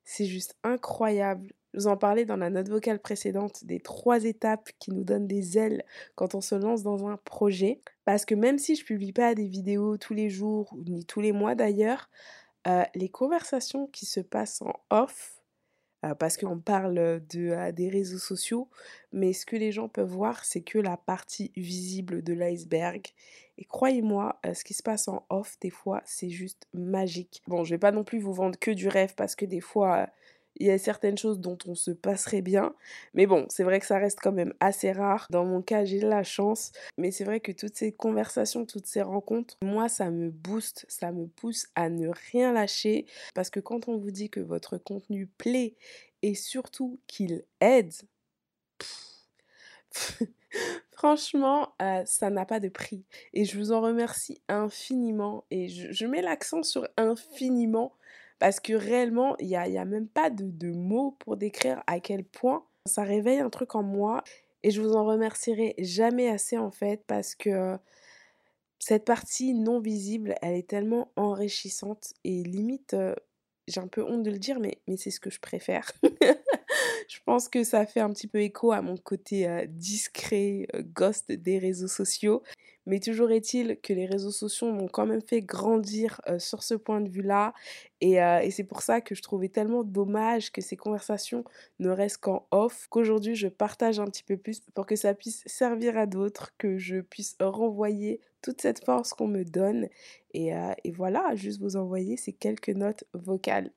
c'est 0.02 0.24
juste 0.24 0.56
incroyable. 0.64 1.52
Je 1.74 1.80
vous 1.80 1.86
en 1.88 1.98
parlais 1.98 2.24
dans 2.24 2.38
la 2.38 2.48
note 2.48 2.70
vocale 2.70 3.00
précédente 3.00 3.66
des 3.66 3.80
trois 3.80 4.24
étapes 4.24 4.70
qui 4.78 4.92
nous 4.92 5.04
donnent 5.04 5.26
des 5.26 5.58
ailes 5.58 5.84
quand 6.14 6.34
on 6.34 6.40
se 6.40 6.54
lance 6.54 6.82
dans 6.82 7.06
un 7.06 7.18
projet. 7.18 7.82
Parce 8.06 8.24
que 8.24 8.34
même 8.34 8.58
si 8.58 8.74
je 8.74 8.86
publie 8.86 9.12
pas 9.12 9.34
des 9.34 9.46
vidéos 9.46 9.98
tous 9.98 10.14
les 10.14 10.30
jours, 10.30 10.74
ni 10.86 11.04
tous 11.04 11.20
les 11.20 11.32
mois 11.32 11.54
d'ailleurs, 11.54 12.08
euh, 12.66 12.84
les 12.94 13.10
conversations 13.10 13.88
qui 13.88 14.06
se 14.06 14.20
passent 14.20 14.62
en 14.62 14.72
off, 14.88 15.41
parce 16.18 16.36
qu'on 16.36 16.58
parle 16.58 17.22
de, 17.28 17.70
des 17.70 17.88
réseaux 17.88 18.18
sociaux, 18.18 18.68
mais 19.12 19.32
ce 19.32 19.46
que 19.46 19.56
les 19.56 19.70
gens 19.70 19.88
peuvent 19.88 20.10
voir, 20.10 20.44
c'est 20.44 20.62
que 20.62 20.78
la 20.78 20.96
partie 20.96 21.52
visible 21.56 22.22
de 22.22 22.32
l'iceberg. 22.32 23.06
Et 23.58 23.64
croyez-moi, 23.64 24.40
ce 24.54 24.64
qui 24.64 24.74
se 24.74 24.82
passe 24.82 25.06
en 25.08 25.24
off, 25.28 25.58
des 25.60 25.70
fois, 25.70 26.02
c'est 26.04 26.30
juste 26.30 26.66
magique. 26.74 27.42
Bon, 27.46 27.64
je 27.64 27.70
vais 27.74 27.78
pas 27.78 27.92
non 27.92 28.02
plus 28.02 28.18
vous 28.18 28.32
vendre 28.32 28.58
que 28.58 28.70
du 28.70 28.88
rêve, 28.88 29.14
parce 29.14 29.36
que 29.36 29.44
des 29.44 29.60
fois, 29.60 30.08
il 30.62 30.66
y 30.66 30.70
a 30.70 30.78
certaines 30.78 31.18
choses 31.18 31.40
dont 31.40 31.58
on 31.66 31.74
se 31.74 31.90
passerait 31.90 32.40
bien. 32.40 32.72
Mais 33.14 33.26
bon, 33.26 33.46
c'est 33.48 33.64
vrai 33.64 33.80
que 33.80 33.86
ça 33.86 33.98
reste 33.98 34.20
quand 34.22 34.30
même 34.30 34.54
assez 34.60 34.92
rare. 34.92 35.26
Dans 35.28 35.44
mon 35.44 35.60
cas, 35.60 35.84
j'ai 35.84 35.98
la 35.98 36.22
chance. 36.22 36.70
Mais 36.96 37.10
c'est 37.10 37.24
vrai 37.24 37.40
que 37.40 37.50
toutes 37.50 37.74
ces 37.74 37.90
conversations, 37.90 38.64
toutes 38.64 38.86
ces 38.86 39.02
rencontres, 39.02 39.56
moi, 39.60 39.88
ça 39.88 40.08
me 40.10 40.30
booste, 40.30 40.86
ça 40.88 41.10
me 41.10 41.26
pousse 41.26 41.66
à 41.74 41.90
ne 41.90 42.08
rien 42.30 42.52
lâcher. 42.52 43.06
Parce 43.34 43.50
que 43.50 43.58
quand 43.58 43.88
on 43.88 43.96
vous 43.96 44.12
dit 44.12 44.30
que 44.30 44.38
votre 44.38 44.78
contenu 44.78 45.26
plaît 45.26 45.74
et 46.22 46.36
surtout 46.36 47.00
qu'il 47.08 47.44
aide, 47.60 47.92
Franchement, 50.92 51.74
euh, 51.82 52.04
ça 52.04 52.30
n'a 52.30 52.46
pas 52.46 52.60
de 52.60 52.68
prix. 52.68 53.04
Et 53.32 53.44
je 53.44 53.58
vous 53.58 53.72
en 53.72 53.80
remercie 53.80 54.40
infiniment. 54.48 55.44
Et 55.50 55.68
je 55.68 56.06
mets 56.06 56.22
l'accent 56.22 56.62
sur 56.62 56.86
infiniment 56.96 57.92
parce 58.42 58.58
que 58.58 58.72
réellement, 58.72 59.36
il 59.38 59.46
n'y 59.46 59.54
a, 59.54 59.68
y 59.68 59.78
a 59.78 59.84
même 59.84 60.08
pas 60.08 60.28
de, 60.28 60.72
mots 60.72 61.14
pour 61.20 61.36
décrire 61.36 61.80
à 61.86 62.00
quel 62.00 62.24
point 62.24 62.66
ça 62.86 63.04
réveille 63.04 63.38
un 63.38 63.50
truc 63.50 63.76
en 63.76 63.84
moi. 63.84 64.24
Et 64.64 64.72
je 64.72 64.82
vous 64.82 64.94
en 64.94 65.04
remercierai 65.04 65.76
jamais 65.78 66.28
assez 66.28 66.58
en 66.58 66.72
fait 66.72 67.04
parce 67.06 67.36
que 67.36 67.78
cette 68.80 69.04
partie 69.04 69.54
non 69.54 69.78
visible, 69.78 70.34
elle 70.42 70.56
est 70.56 70.68
tellement 70.68 71.12
enrichissante 71.14 72.14
et 72.24 72.42
limite, 72.42 72.94
euh, 72.94 73.14
j'ai 73.68 73.80
un 73.80 73.86
peu 73.86 74.02
honte 74.02 74.24
de 74.24 74.32
le 74.32 74.38
dire, 74.38 74.58
mais, 74.58 74.78
mais 74.88 74.96
c'est 74.96 75.12
ce 75.12 75.20
que 75.20 75.30
je 75.30 75.38
préfère. 75.38 75.92
je 77.08 77.18
pense 77.24 77.48
que 77.48 77.62
ça 77.62 77.86
fait 77.86 78.00
un 78.00 78.10
petit 78.10 78.26
peu 78.26 78.40
écho 78.40 78.72
à 78.72 78.82
mon 78.82 78.96
côté 78.96 79.48
euh, 79.48 79.66
discret, 79.68 80.66
euh, 80.74 80.82
ghost 80.82 81.30
des 81.30 81.60
réseaux 81.60 81.86
sociaux. 81.86 82.42
Mais 82.86 83.00
toujours 83.00 83.30
est-il 83.30 83.78
que 83.80 83.92
les 83.92 84.06
réseaux 84.06 84.30
sociaux 84.30 84.72
m'ont 84.72 84.88
quand 84.88 85.06
même 85.06 85.22
fait 85.22 85.40
grandir 85.40 86.20
sur 86.38 86.62
ce 86.62 86.74
point 86.74 87.00
de 87.00 87.08
vue-là. 87.08 87.54
Et, 88.00 88.14
et 88.14 88.50
c'est 88.50 88.64
pour 88.64 88.82
ça 88.82 89.00
que 89.00 89.14
je 89.14 89.22
trouvais 89.22 89.48
tellement 89.48 89.84
dommage 89.84 90.50
que 90.52 90.60
ces 90.60 90.76
conversations 90.76 91.44
ne 91.78 91.90
restent 91.90 92.18
qu'en 92.18 92.46
off, 92.50 92.88
qu'aujourd'hui 92.90 93.36
je 93.36 93.48
partage 93.48 94.00
un 94.00 94.06
petit 94.06 94.24
peu 94.24 94.36
plus 94.36 94.60
pour 94.74 94.86
que 94.86 94.96
ça 94.96 95.14
puisse 95.14 95.42
servir 95.46 95.96
à 95.96 96.06
d'autres, 96.06 96.52
que 96.58 96.78
je 96.78 97.00
puisse 97.00 97.36
renvoyer 97.40 98.20
toute 98.42 98.60
cette 98.60 98.84
force 98.84 99.14
qu'on 99.14 99.28
me 99.28 99.44
donne. 99.44 99.88
Et, 100.34 100.50
et 100.84 100.90
voilà, 100.90 101.34
juste 101.36 101.60
vous 101.60 101.76
envoyer 101.76 102.16
ces 102.16 102.32
quelques 102.32 102.70
notes 102.70 103.04
vocales. 103.14 103.70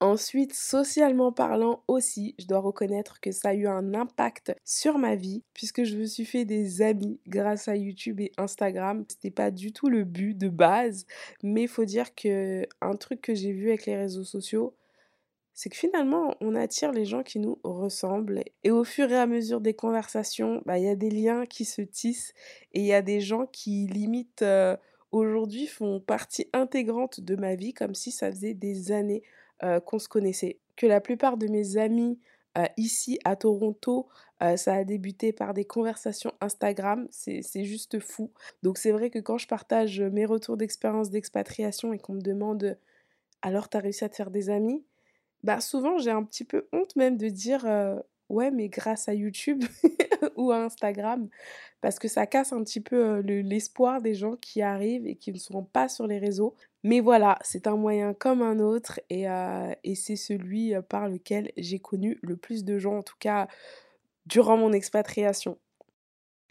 Ensuite, 0.00 0.52
socialement 0.52 1.32
parlant 1.32 1.82
aussi, 1.88 2.34
je 2.38 2.46
dois 2.46 2.58
reconnaître 2.58 3.18
que 3.18 3.32
ça 3.32 3.50
a 3.50 3.54
eu 3.54 3.66
un 3.66 3.94
impact 3.94 4.54
sur 4.62 4.98
ma 4.98 5.16
vie 5.16 5.42
puisque 5.54 5.84
je 5.84 5.96
me 5.96 6.04
suis 6.04 6.26
fait 6.26 6.44
des 6.44 6.82
amis 6.82 7.18
grâce 7.26 7.66
à 7.66 7.76
YouTube 7.76 8.20
et 8.20 8.30
Instagram. 8.36 9.06
C'était 9.08 9.30
pas 9.30 9.50
du 9.50 9.72
tout 9.72 9.88
le 9.88 10.04
but 10.04 10.36
de 10.36 10.50
base, 10.50 11.06
mais 11.42 11.62
il 11.62 11.68
faut 11.68 11.86
dire 11.86 12.14
que 12.14 12.66
un 12.82 12.94
truc 12.96 13.22
que 13.22 13.34
j'ai 13.34 13.52
vu 13.52 13.68
avec 13.68 13.86
les 13.86 13.96
réseaux 13.96 14.24
sociaux, 14.24 14.74
c'est 15.54 15.70
que 15.70 15.76
finalement, 15.76 16.34
on 16.42 16.54
attire 16.54 16.92
les 16.92 17.06
gens 17.06 17.22
qui 17.22 17.38
nous 17.38 17.58
ressemblent. 17.64 18.42
Et 18.64 18.70
au 18.70 18.84
fur 18.84 19.10
et 19.10 19.16
à 19.16 19.26
mesure 19.26 19.62
des 19.62 19.72
conversations, 19.72 20.60
bah, 20.66 20.76
il 20.78 20.84
y 20.84 20.88
a 20.90 20.94
des 20.94 21.08
liens 21.10 21.46
qui 21.46 21.64
se 21.64 21.80
tissent 21.80 22.34
et 22.74 22.80
il 22.80 22.86
y 22.86 22.92
a 22.92 23.00
des 23.00 23.22
gens 23.22 23.46
qui 23.46 23.86
limitent 23.86 24.42
euh, 24.42 24.76
aujourd'hui 25.10 25.66
font 25.66 26.00
partie 26.00 26.50
intégrante 26.52 27.20
de 27.20 27.36
ma 27.36 27.54
vie 27.54 27.72
comme 27.72 27.94
si 27.94 28.10
ça 28.10 28.30
faisait 28.30 28.52
des 28.52 28.92
années 28.92 29.22
euh, 29.62 29.80
qu'on 29.80 29.98
se 29.98 30.08
connaissait. 30.08 30.58
Que 30.76 30.86
la 30.86 31.00
plupart 31.00 31.36
de 31.36 31.46
mes 31.46 31.78
amis 31.78 32.18
euh, 32.58 32.66
ici 32.76 33.18
à 33.24 33.36
Toronto, 33.36 34.08
euh, 34.42 34.56
ça 34.56 34.74
a 34.74 34.84
débuté 34.84 35.32
par 35.32 35.54
des 35.54 35.64
conversations 35.64 36.32
Instagram, 36.40 37.06
c'est 37.10 37.64
juste 37.64 37.98
fou. 37.98 38.30
Donc 38.62 38.76
c'est 38.76 38.92
vrai 38.92 39.10
que 39.10 39.18
quand 39.18 39.38
je 39.38 39.46
partage 39.46 40.00
mes 40.00 40.26
retours 40.26 40.56
d'expérience 40.56 41.10
d'expatriation 41.10 41.92
et 41.92 41.98
qu'on 41.98 42.14
me 42.14 42.20
demande 42.20 42.78
alors 43.42 43.68
t'as 43.68 43.80
réussi 43.80 44.04
à 44.04 44.08
te 44.08 44.16
faire 44.16 44.30
des 44.30 44.50
amis, 44.50 44.84
bah 45.42 45.60
souvent 45.60 45.98
j'ai 45.98 46.10
un 46.10 46.22
petit 46.22 46.44
peu 46.44 46.66
honte 46.72 46.96
même 46.96 47.16
de 47.16 47.28
dire 47.28 47.66
ouais 48.28 48.50
mais 48.50 48.68
grâce 48.68 49.08
à 49.08 49.14
YouTube 49.14 49.64
ou 50.36 50.52
à 50.52 50.58
Instagram 50.58 51.28
parce 51.80 51.98
que 51.98 52.08
ça 52.08 52.26
casse 52.26 52.52
un 52.52 52.62
petit 52.64 52.80
peu 52.80 53.20
l'espoir 53.20 54.00
des 54.00 54.14
gens 54.14 54.36
qui 54.36 54.62
arrivent 54.62 55.06
et 55.06 55.16
qui 55.16 55.32
ne 55.32 55.38
seront 55.38 55.64
pas 55.64 55.88
sur 55.88 56.06
les 56.06 56.18
réseaux 56.18 56.54
mais 56.86 57.00
voilà, 57.00 57.36
c'est 57.42 57.66
un 57.66 57.74
moyen 57.74 58.14
comme 58.14 58.42
un 58.42 58.60
autre 58.60 59.00
et, 59.10 59.26
c'est 59.96 60.14
celui 60.14 60.72
par 60.88 61.08
lequel 61.08 61.50
j'ai 61.56 61.80
connu 61.80 62.16
le 62.22 62.36
plus 62.36 62.64
de 62.64 62.78
gens, 62.78 62.98
en 62.98 63.02
tout 63.02 63.16
cas 63.18 63.48
durant 64.26 64.56
mon 64.56 64.72
expatriation. 64.72 65.58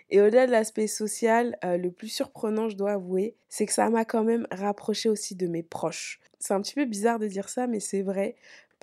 Et 0.09 0.19
au-delà 0.19 0.45
de 0.45 0.51
l'aspect 0.51 0.87
social, 0.87 1.57
le 1.63 1.89
plus 1.89 2.09
surprenant, 2.09 2.67
je 2.67 2.75
dois 2.75 2.91
avouer, 2.91 3.37
c'est 3.47 3.65
que 3.65 3.71
ça 3.71 3.89
m'a 3.89 4.03
quand 4.03 4.25
même 4.25 4.45
rapproché 4.51 5.07
aussi 5.07 5.35
de 5.35 5.47
mes 5.47 5.63
proches. 5.63 6.19
C'est 6.39 6.53
un 6.53 6.59
petit 6.61 6.75
peu 6.75 6.83
bizarre 6.83 7.17
de 7.17 7.27
dire 7.27 7.47
ça, 7.47 7.65
mais 7.65 7.79
c'est 7.79 8.01
vrai. 8.01 8.35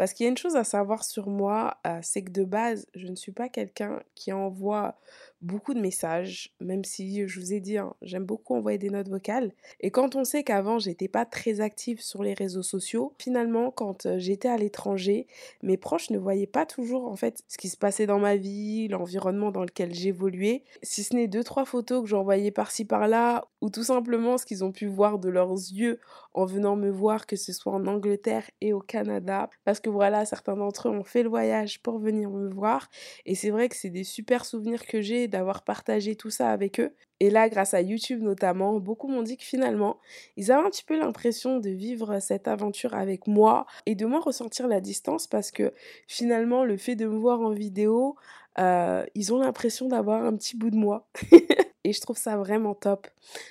Parce 0.03 0.15
qu'il 0.15 0.25
y 0.25 0.27
a 0.27 0.31
une 0.31 0.37
chose 0.37 0.57
à 0.57 0.65
savoir 0.65 1.05
sur 1.05 1.29
moi, 1.29 1.77
euh, 1.87 2.01
c'est 2.03 2.25
que 2.25 2.33
de 2.33 2.43
base, 2.43 2.89
je 2.97 3.07
ne 3.07 3.15
suis 3.15 3.31
pas 3.31 3.49
quelqu'un 3.49 4.03
qui 4.17 4.33
envoie 4.33 4.97
beaucoup 5.43 5.75
de 5.75 5.81
messages, 5.81 6.55
même 6.61 6.85
si 6.85 7.27
je 7.27 7.41
vous 7.41 7.53
ai 7.53 7.61
dit, 7.61 7.77
hein, 7.77 7.95
j'aime 8.01 8.25
beaucoup 8.25 8.55
envoyer 8.55 8.79
des 8.79 8.91
notes 8.91 9.09
vocales. 9.09 9.53
Et 9.81 9.91
quand 9.91 10.15
on 10.15 10.25
sait 10.25 10.45
qu'avant, 10.45 10.79
j'étais 10.79 11.09
pas 11.09 11.27
très 11.27 11.61
active 11.61 12.01
sur 12.01 12.23
les 12.23 12.33
réseaux 12.33 12.63
sociaux, 12.63 13.15
finalement, 13.19 13.71
quand 13.71 14.07
euh, 14.07 14.19
j'étais 14.19 14.49
à 14.49 14.57
l'étranger, 14.57 15.27
mes 15.63 15.77
proches 15.77 16.11
ne 16.11 16.19
voyaient 16.19 16.47
pas 16.47 16.65
toujours 16.65 17.09
en 17.09 17.17
fait 17.17 17.43
ce 17.49 17.59
qui 17.59 17.69
se 17.69 17.77
passait 17.77 18.07
dans 18.07 18.21
ma 18.21 18.37
vie, 18.37 18.89
l'environnement 18.89 19.51
dans 19.51 19.65
lequel 19.65 19.93
j'évoluais, 19.93 20.65
si 20.83 21.03
ce 21.03 21.15
n'est 21.15 21.29
deux 21.29 21.45
trois 21.45 21.65
photos 21.65 22.03
que 22.03 22.09
j'envoyais 22.09 22.53
par-ci 22.53 22.85
par-là, 22.85 23.45
ou 23.61 23.71
tout 23.71 23.85
simplement 23.85 24.39
ce 24.39 24.47
qu'ils 24.47 24.65
ont 24.65 24.73
pu 24.73 24.87
voir 24.87 25.19
de 25.19 25.29
leurs 25.29 25.51
yeux 25.51 26.01
en 26.35 26.47
venant 26.47 26.77
me 26.77 26.91
voir, 26.91 27.27
que 27.27 27.37
ce 27.37 27.53
soit 27.53 27.73
en 27.73 27.87
Angleterre 27.87 28.49
et 28.61 28.73
au 28.73 28.81
Canada, 28.81 29.51
parce 29.65 29.81
que 29.81 29.91
voilà, 29.91 30.25
certains 30.25 30.57
d'entre 30.57 30.89
eux 30.89 30.93
ont 30.93 31.05
fait 31.05 31.23
le 31.23 31.29
voyage 31.29 31.83
pour 31.83 31.99
venir 31.99 32.31
me 32.31 32.49
voir, 32.49 32.89
et 33.27 33.35
c'est 33.35 33.51
vrai 33.51 33.69
que 33.69 33.77
c'est 33.77 33.91
des 33.91 34.05
super 34.05 34.45
souvenirs 34.45 34.87
que 34.87 35.01
j'ai 35.01 35.29
d'avoir 35.33 35.65
partagé 35.65 36.15
tout 36.15 36.31
ça 36.31 36.51
avec 36.51 36.79
eux. 36.79 36.95
Et 37.21 37.31
là, 37.31 37.49
grâce 37.49 37.75
à 37.75 37.83
YouTube 37.83 38.23
notamment, 38.23 38.79
beaucoup 38.79 39.09
m'ont 39.09 39.23
dit 39.23 39.37
que 39.37 39.45
finalement, 39.45 39.99
ils 40.37 40.53
avaient 40.53 40.67
un 40.67 40.71
petit 40.71 40.85
peu 40.85 40.99
l'impression 40.99 41.59
de 41.59 41.71
vivre 41.71 42.21
cette 42.21 42.49
aventure 42.49 42.95
avec 42.95 43.27
moi 43.27 43.67
et 43.87 43.95
de 43.95 44.07
moins 44.07 44.21
ressentir 44.21 44.69
la 44.69 44.81
distance 44.81 45.27
parce 45.27 45.51
que 45.51 45.73
finalement, 46.07 46.65
le 46.65 46.77
fait 46.77 46.97
de 46.97 47.07
me 47.07 47.17
voir 47.17 47.41
en 47.41 47.51
vidéo, 47.51 48.17
euh, 48.59 49.05
ils 49.15 49.33
ont 49.33 49.39
l'impression 49.39 49.89
d'avoir 49.89 50.23
un 50.25 50.37
petit 50.37 50.57
bout 50.57 50.71
de 50.71 50.77
moi. 50.77 51.09
Et 51.93 51.95
je 51.95 52.01
trouve 52.01 52.17
ça 52.17 52.39
vraiment 52.39 52.75
top. 52.75 53.07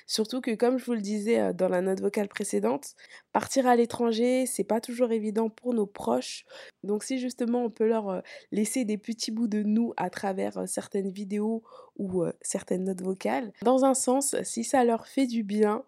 Surtout 0.08 0.40
que, 0.40 0.52
comme 0.56 0.76
je 0.76 0.84
vous 0.84 0.94
le 0.94 1.00
disais 1.00 1.38
euh, 1.38 1.52
dans 1.52 1.68
la 1.68 1.80
note 1.80 2.00
vocale 2.00 2.26
précédente, 2.26 2.96
partir 3.32 3.68
à 3.68 3.76
l'étranger, 3.76 4.46
c'est 4.46 4.64
pas 4.64 4.80
toujours 4.80 5.12
évident 5.12 5.48
pour 5.48 5.74
nos 5.74 5.86
proches. 5.86 6.44
Donc, 6.82 7.04
si 7.04 7.20
justement 7.20 7.64
on 7.64 7.70
peut 7.70 7.86
leur 7.86 8.08
euh, 8.08 8.20
laisser 8.50 8.84
des 8.84 8.98
petits 8.98 9.30
bouts 9.30 9.46
de 9.46 9.62
nous 9.62 9.94
à 9.96 10.10
travers 10.10 10.58
euh, 10.58 10.66
certaines 10.66 11.10
vidéos 11.10 11.62
ou 11.96 12.24
certaines 12.40 12.82
notes 12.82 13.02
vocales, 13.02 13.52
dans 13.62 13.84
un 13.84 13.94
sens, 13.94 14.34
si 14.42 14.64
ça 14.64 14.82
leur 14.82 15.06
fait 15.06 15.28
du 15.28 15.44
bien, 15.44 15.84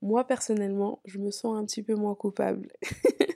moi 0.00 0.26
personnellement, 0.26 1.00
je 1.04 1.18
me 1.18 1.30
sens 1.30 1.58
un 1.58 1.66
petit 1.66 1.82
peu 1.82 1.94
moins 1.94 2.14
coupable. 2.14 2.72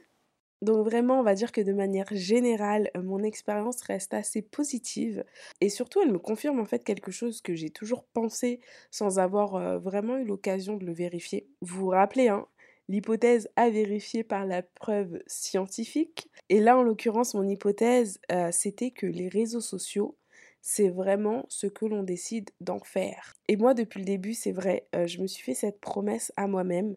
Donc 0.62 0.86
vraiment, 0.86 1.18
on 1.18 1.22
va 1.24 1.34
dire 1.34 1.50
que 1.50 1.60
de 1.60 1.72
manière 1.72 2.06
générale, 2.12 2.88
euh, 2.96 3.02
mon 3.02 3.24
expérience 3.24 3.82
reste 3.82 4.14
assez 4.14 4.42
positive 4.42 5.24
et 5.60 5.68
surtout 5.68 6.00
elle 6.00 6.12
me 6.12 6.20
confirme 6.20 6.60
en 6.60 6.64
fait 6.64 6.84
quelque 6.84 7.10
chose 7.10 7.42
que 7.42 7.56
j'ai 7.56 7.70
toujours 7.70 8.04
pensé 8.04 8.60
sans 8.92 9.18
avoir 9.18 9.56
euh, 9.56 9.78
vraiment 9.78 10.16
eu 10.18 10.24
l'occasion 10.24 10.76
de 10.76 10.86
le 10.86 10.92
vérifier. 10.92 11.48
Vous 11.62 11.80
vous 11.80 11.88
rappelez, 11.88 12.28
hein, 12.28 12.46
l'hypothèse 12.88 13.48
à 13.56 13.70
vérifier 13.70 14.22
par 14.22 14.46
la 14.46 14.62
preuve 14.62 15.20
scientifique. 15.26 16.30
Et 16.48 16.60
là, 16.60 16.78
en 16.78 16.84
l'occurrence, 16.84 17.34
mon 17.34 17.48
hypothèse, 17.48 18.20
euh, 18.30 18.50
c'était 18.52 18.92
que 18.92 19.06
les 19.06 19.28
réseaux 19.28 19.60
sociaux, 19.60 20.16
c'est 20.60 20.90
vraiment 20.90 21.44
ce 21.48 21.66
que 21.66 21.86
l'on 21.86 22.04
décide 22.04 22.50
d'en 22.60 22.78
faire. 22.78 23.34
Et 23.48 23.56
moi, 23.56 23.74
depuis 23.74 23.98
le 23.98 24.04
début, 24.04 24.32
c'est 24.32 24.52
vrai, 24.52 24.86
je 24.92 25.20
me 25.20 25.26
suis 25.26 25.42
fait 25.42 25.54
cette 25.54 25.80
promesse 25.80 26.32
à 26.36 26.46
moi-même 26.46 26.94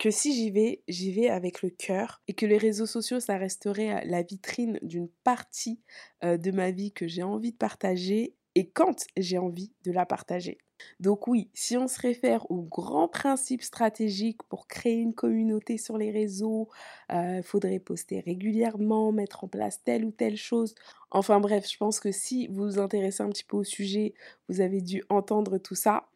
que 0.00 0.10
si 0.10 0.32
j'y 0.32 0.50
vais, 0.50 0.82
j'y 0.88 1.12
vais 1.12 1.28
avec 1.28 1.60
le 1.60 1.68
cœur 1.68 2.22
et 2.26 2.32
que 2.32 2.46
les 2.46 2.56
réseaux 2.56 2.86
sociaux, 2.86 3.20
ça 3.20 3.36
resterait 3.36 4.02
la 4.06 4.22
vitrine 4.22 4.78
d'une 4.80 5.10
partie 5.24 5.82
de 6.22 6.50
ma 6.50 6.70
vie 6.70 6.90
que 6.90 7.06
j'ai 7.06 7.22
envie 7.22 7.52
de 7.52 7.58
partager 7.58 8.34
et 8.54 8.70
quand 8.70 9.04
j'ai 9.18 9.36
envie 9.36 9.72
de 9.84 9.92
la 9.92 10.06
partager. 10.06 10.56
Donc 11.00 11.28
oui, 11.28 11.50
si 11.54 11.76
on 11.76 11.88
se 11.88 12.00
réfère 12.00 12.50
aux 12.50 12.62
grands 12.62 13.08
principes 13.08 13.62
stratégiques 13.62 14.42
pour 14.44 14.66
créer 14.66 14.96
une 14.96 15.14
communauté 15.14 15.78
sur 15.78 15.98
les 15.98 16.10
réseaux, 16.10 16.68
il 17.10 17.42
faudrait 17.42 17.78
poster 17.78 18.20
régulièrement, 18.20 19.12
mettre 19.12 19.44
en 19.44 19.48
place 19.48 19.82
telle 19.82 20.04
ou 20.04 20.10
telle 20.10 20.36
chose. 20.36 20.74
Enfin 21.10 21.40
bref, 21.40 21.68
je 21.68 21.76
pense 21.76 22.00
que 22.00 22.12
si 22.12 22.46
vous 22.48 22.64
vous 22.64 22.78
intéressez 22.78 23.22
un 23.22 23.28
petit 23.30 23.44
peu 23.44 23.56
au 23.56 23.64
sujet, 23.64 24.14
vous 24.48 24.60
avez 24.60 24.80
dû 24.80 25.02
entendre 25.08 25.58
tout 25.58 25.74
ça. 25.74 26.06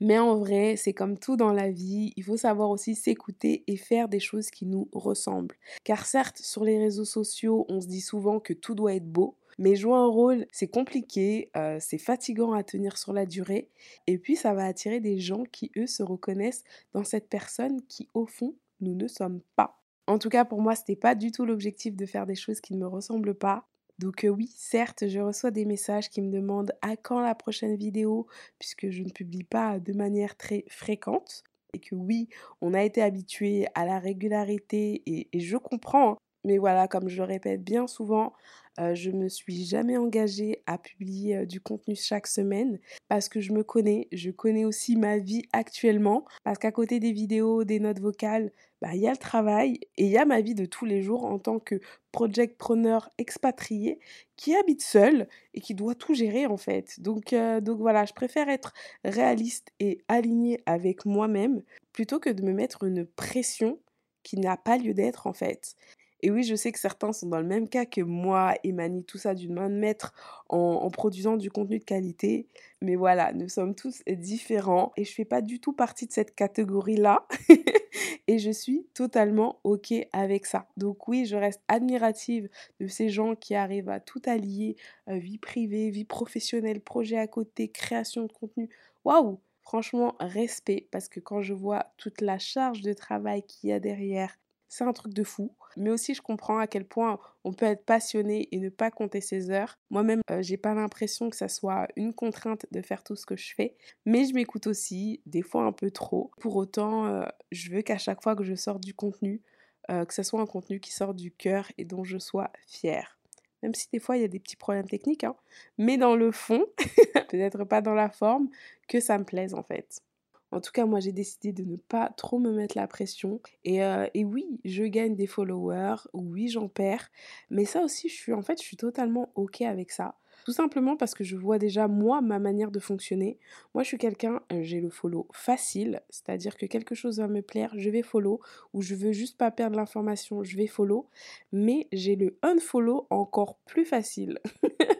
Mais 0.00 0.18
en 0.18 0.36
vrai, 0.36 0.76
c'est 0.76 0.92
comme 0.92 1.18
tout 1.18 1.36
dans 1.36 1.52
la 1.52 1.70
vie, 1.70 2.12
il 2.16 2.22
faut 2.22 2.36
savoir 2.36 2.70
aussi 2.70 2.94
s'écouter 2.94 3.64
et 3.66 3.76
faire 3.76 4.08
des 4.08 4.20
choses 4.20 4.50
qui 4.50 4.66
nous 4.66 4.88
ressemblent. 4.92 5.56
Car 5.84 6.06
certes, 6.06 6.38
sur 6.38 6.64
les 6.64 6.78
réseaux 6.78 7.04
sociaux, 7.04 7.66
on 7.68 7.80
se 7.80 7.88
dit 7.88 8.00
souvent 8.00 8.40
que 8.40 8.52
tout 8.52 8.74
doit 8.74 8.94
être 8.94 9.10
beau, 9.10 9.36
mais 9.58 9.76
jouer 9.76 9.94
un 9.94 10.06
rôle, 10.06 10.46
c'est 10.52 10.68
compliqué, 10.68 11.50
euh, 11.56 11.78
c'est 11.80 11.98
fatigant 11.98 12.52
à 12.52 12.62
tenir 12.62 12.96
sur 12.96 13.12
la 13.12 13.26
durée, 13.26 13.68
et 14.06 14.18
puis 14.18 14.36
ça 14.36 14.54
va 14.54 14.64
attirer 14.64 15.00
des 15.00 15.18
gens 15.18 15.44
qui, 15.44 15.70
eux, 15.76 15.86
se 15.86 16.02
reconnaissent 16.02 16.64
dans 16.92 17.04
cette 17.04 17.28
personne 17.28 17.82
qui, 17.88 18.08
au 18.14 18.26
fond, 18.26 18.54
nous 18.80 18.94
ne 18.94 19.08
sommes 19.08 19.40
pas. 19.56 19.80
En 20.06 20.18
tout 20.18 20.30
cas, 20.30 20.44
pour 20.44 20.62
moi, 20.62 20.74
ce 20.74 20.82
n'était 20.82 20.96
pas 20.96 21.14
du 21.14 21.32
tout 21.32 21.44
l'objectif 21.44 21.94
de 21.94 22.06
faire 22.06 22.26
des 22.26 22.34
choses 22.34 22.60
qui 22.60 22.74
ne 22.74 22.78
me 22.78 22.86
ressemblent 22.86 23.34
pas. 23.34 23.68
Donc 23.98 24.24
oui, 24.30 24.50
certes, 24.56 25.08
je 25.08 25.18
reçois 25.18 25.50
des 25.50 25.64
messages 25.64 26.08
qui 26.08 26.22
me 26.22 26.30
demandent 26.30 26.72
à 26.82 26.96
quand 26.96 27.20
la 27.20 27.34
prochaine 27.34 27.76
vidéo, 27.76 28.26
puisque 28.58 28.90
je 28.90 29.02
ne 29.02 29.10
publie 29.10 29.42
pas 29.42 29.80
de 29.80 29.92
manière 29.92 30.36
très 30.36 30.64
fréquente. 30.68 31.42
Et 31.74 31.80
que 31.80 31.94
oui, 31.94 32.28
on 32.62 32.72
a 32.72 32.82
été 32.82 33.02
habitué 33.02 33.66
à 33.74 33.84
la 33.84 33.98
régularité 33.98 35.02
et, 35.06 35.28
je 35.38 35.56
comprends. 35.56 36.16
Mais 36.48 36.56
voilà, 36.56 36.88
comme 36.88 37.08
je 37.08 37.18
le 37.18 37.24
répète 37.24 37.62
bien 37.62 37.86
souvent, 37.86 38.32
je 38.78 38.94
je 38.94 39.10
me 39.10 39.28
suis 39.28 39.64
jamais 39.64 39.96
engagée 39.96 40.62
à 40.66 40.78
publier 40.78 41.44
du 41.46 41.60
contenu 41.60 41.94
chaque 41.96 42.26
semaine 42.26 42.78
parce 43.08 43.28
que 43.28 43.40
je 43.40 43.52
me 43.52 43.62
connais, 43.62 44.08
je 44.12 44.30
connais 44.30 44.64
aussi 44.64 44.96
ma 44.96 45.18
vie 45.18 45.42
actuellement 45.52 46.24
parce 46.44 46.58
qu'à 46.58 46.72
côté 46.72 47.00
des 47.00 47.12
vidéos, 47.12 47.64
des 47.64 47.80
notes 47.80 48.00
vocales, 48.00 48.52
bah, 48.80 48.94
il 48.94 49.00
y 49.00 49.08
a 49.08 49.10
le 49.10 49.16
travail 49.18 49.80
et 49.96 50.04
il 50.04 50.10
y 50.10 50.16
a 50.16 50.24
ma 50.24 50.40
vie 50.40 50.54
de 50.54 50.64
tous 50.64 50.84
les 50.84 51.02
jours 51.02 51.24
en 51.24 51.38
tant 51.38 51.58
que 51.58 51.80
project-preneur 52.12 53.10
expatrié 53.18 53.98
qui 54.36 54.54
habite 54.54 54.82
seul 54.82 55.28
et 55.54 55.60
qui 55.60 55.74
doit 55.74 55.94
tout 55.94 56.14
gérer 56.14 56.46
en 56.46 56.56
fait. 56.56 57.00
Donc, 57.00 57.34
donc 57.34 57.78
voilà, 57.78 58.04
je 58.06 58.12
préfère 58.14 58.48
être 58.48 58.72
réaliste 59.04 59.68
et 59.80 59.98
alignée 60.08 60.60
avec 60.66 61.04
moi-même 61.04 61.62
plutôt 61.92 62.20
que 62.20 62.30
de 62.30 62.42
me 62.42 62.52
mettre 62.52 62.84
une 62.84 63.04
pression 63.06 63.78
qui 64.22 64.38
n'a 64.38 64.56
pas 64.56 64.76
lieu 64.76 64.94
d'être 64.94 65.26
en 65.26 65.32
fait. 65.32 65.74
Et 66.20 66.30
oui, 66.30 66.42
je 66.42 66.54
sais 66.54 66.72
que 66.72 66.78
certains 66.78 67.12
sont 67.12 67.28
dans 67.28 67.38
le 67.38 67.46
même 67.46 67.68
cas 67.68 67.84
que 67.84 68.00
moi 68.00 68.54
et 68.64 68.72
manient 68.72 69.04
tout 69.04 69.18
ça 69.18 69.34
d'une 69.34 69.54
main 69.54 69.70
de 69.70 69.76
maître 69.76 70.12
en, 70.48 70.90
produisant 70.90 71.36
du 71.36 71.50
contenu 71.50 71.78
de 71.78 71.84
qualité. 71.84 72.48
Mais 72.80 72.96
voilà, 72.96 73.32
nous 73.32 73.48
sommes 73.48 73.74
tous 73.74 74.02
différents 74.08 74.92
et 74.96 75.04
je 75.04 75.12
fais 75.12 75.24
pas 75.24 75.42
du 75.42 75.60
tout 75.60 75.72
partie 75.72 76.06
de 76.06 76.12
cette 76.12 76.34
catégorie-là. 76.34 77.26
et 78.26 78.38
je 78.38 78.50
suis 78.50 78.86
totalement 78.94 79.60
OK 79.62 79.92
avec 80.12 80.46
ça. 80.46 80.66
Donc 80.76 81.06
oui, 81.06 81.24
je 81.24 81.36
reste 81.36 81.62
admirative 81.68 82.48
de 82.80 82.88
ces 82.88 83.08
gens 83.08 83.36
qui 83.36 83.54
arrivent 83.54 83.90
à 83.90 84.00
tout 84.00 84.22
allier, 84.26 84.76
euh, 85.08 85.18
vie 85.18 85.38
privée, 85.38 85.90
vie 85.90 86.04
professionnelle, 86.04 86.80
projet 86.80 87.18
à 87.18 87.28
côté, 87.28 87.68
création 87.68 88.24
de 88.24 88.32
contenu. 88.32 88.68
Waouh 89.04 89.38
Franchement, 89.68 90.14
respect, 90.18 90.88
parce 90.90 91.10
que 91.10 91.20
quand 91.20 91.42
je 91.42 91.52
vois 91.52 91.92
toute 91.98 92.22
la 92.22 92.38
charge 92.38 92.80
de 92.80 92.94
travail 92.94 93.42
qu'il 93.42 93.68
y 93.68 93.72
a 93.74 93.78
derrière, 93.78 94.38
c'est 94.68 94.84
un 94.84 94.92
truc 94.92 95.14
de 95.14 95.24
fou. 95.24 95.54
Mais 95.76 95.90
aussi, 95.90 96.14
je 96.14 96.22
comprends 96.22 96.58
à 96.58 96.66
quel 96.66 96.84
point 96.84 97.18
on 97.44 97.52
peut 97.52 97.66
être 97.66 97.84
passionné 97.84 98.48
et 98.52 98.58
ne 98.58 98.68
pas 98.68 98.90
compter 98.90 99.20
ses 99.20 99.50
heures. 99.50 99.78
Moi-même, 99.90 100.20
euh, 100.30 100.42
j'ai 100.42 100.56
pas 100.56 100.74
l'impression 100.74 101.30
que 101.30 101.36
ça 101.36 101.48
soit 101.48 101.88
une 101.96 102.12
contrainte 102.12 102.66
de 102.70 102.82
faire 102.82 103.02
tout 103.02 103.16
ce 103.16 103.26
que 103.26 103.36
je 103.36 103.54
fais. 103.54 103.76
Mais 104.06 104.24
je 104.24 104.34
m'écoute 104.34 104.66
aussi, 104.66 105.22
des 105.26 105.42
fois 105.42 105.64
un 105.64 105.72
peu 105.72 105.90
trop. 105.90 106.30
Pour 106.40 106.56
autant, 106.56 107.06
euh, 107.06 107.24
je 107.52 107.70
veux 107.70 107.82
qu'à 107.82 107.98
chaque 107.98 108.22
fois 108.22 108.36
que 108.36 108.44
je 108.44 108.54
sors 108.54 108.78
du 108.78 108.94
contenu, 108.94 109.42
euh, 109.90 110.04
que 110.04 110.12
ce 110.12 110.22
soit 110.22 110.40
un 110.40 110.46
contenu 110.46 110.80
qui 110.80 110.92
sort 110.92 111.14
du 111.14 111.32
cœur 111.32 111.70
et 111.78 111.84
dont 111.84 112.04
je 112.04 112.18
sois 112.18 112.50
fière. 112.66 113.18
Même 113.62 113.74
si 113.74 113.88
des 113.92 113.98
fois 113.98 114.16
il 114.16 114.20
y 114.20 114.24
a 114.24 114.28
des 114.28 114.38
petits 114.38 114.56
problèmes 114.56 114.86
techniques, 114.86 115.24
hein. 115.24 115.34
mais 115.78 115.96
dans 115.96 116.14
le 116.14 116.30
fond, 116.30 116.64
peut-être 117.28 117.64
pas 117.64 117.80
dans 117.80 117.94
la 117.94 118.08
forme, 118.08 118.48
que 118.86 119.00
ça 119.00 119.18
me 119.18 119.24
plaise 119.24 119.54
en 119.54 119.62
fait. 119.62 120.02
En 120.50 120.60
tout 120.60 120.72
cas, 120.72 120.86
moi, 120.86 121.00
j'ai 121.00 121.12
décidé 121.12 121.52
de 121.52 121.64
ne 121.64 121.76
pas 121.76 122.10
trop 122.16 122.38
me 122.38 122.52
mettre 122.52 122.76
la 122.76 122.86
pression. 122.86 123.40
Et, 123.64 123.82
euh, 123.84 124.06
et 124.14 124.24
oui, 124.24 124.60
je 124.64 124.84
gagne 124.84 125.14
des 125.14 125.26
followers, 125.26 125.96
oui, 126.12 126.48
j'en 126.48 126.68
perds. 126.68 127.10
Mais 127.50 127.64
ça 127.64 127.82
aussi, 127.82 128.08
je 128.08 128.14
suis, 128.14 128.32
en 128.32 128.42
fait, 128.42 128.60
je 128.60 128.66
suis 128.66 128.76
totalement 128.76 129.30
OK 129.34 129.62
avec 129.62 129.90
ça. 129.90 130.16
Tout 130.44 130.52
simplement 130.52 130.96
parce 130.96 131.14
que 131.14 131.24
je 131.24 131.36
vois 131.36 131.58
déjà, 131.58 131.88
moi, 131.88 132.22
ma 132.22 132.38
manière 132.38 132.70
de 132.70 132.78
fonctionner. 132.80 133.38
Moi, 133.74 133.82
je 133.82 133.88
suis 133.88 133.98
quelqu'un, 133.98 134.40
euh, 134.52 134.62
j'ai 134.62 134.80
le 134.80 134.88
follow 134.88 135.28
facile, 135.32 136.00
c'est-à-dire 136.08 136.56
que 136.56 136.64
quelque 136.64 136.94
chose 136.94 137.18
va 137.18 137.28
me 137.28 137.42
plaire, 137.42 137.72
je 137.76 137.90
vais 137.90 138.02
follow, 138.02 138.40
ou 138.72 138.80
je 138.80 138.94
veux 138.94 139.12
juste 139.12 139.36
pas 139.36 139.50
perdre 139.50 139.76
l'information, 139.76 140.42
je 140.44 140.56
vais 140.56 140.66
follow. 140.66 141.08
Mais 141.52 141.86
j'ai 141.92 142.16
le 142.16 142.38
unfollow 142.42 143.06
encore 143.10 143.58
plus 143.66 143.84
facile. 143.84 144.38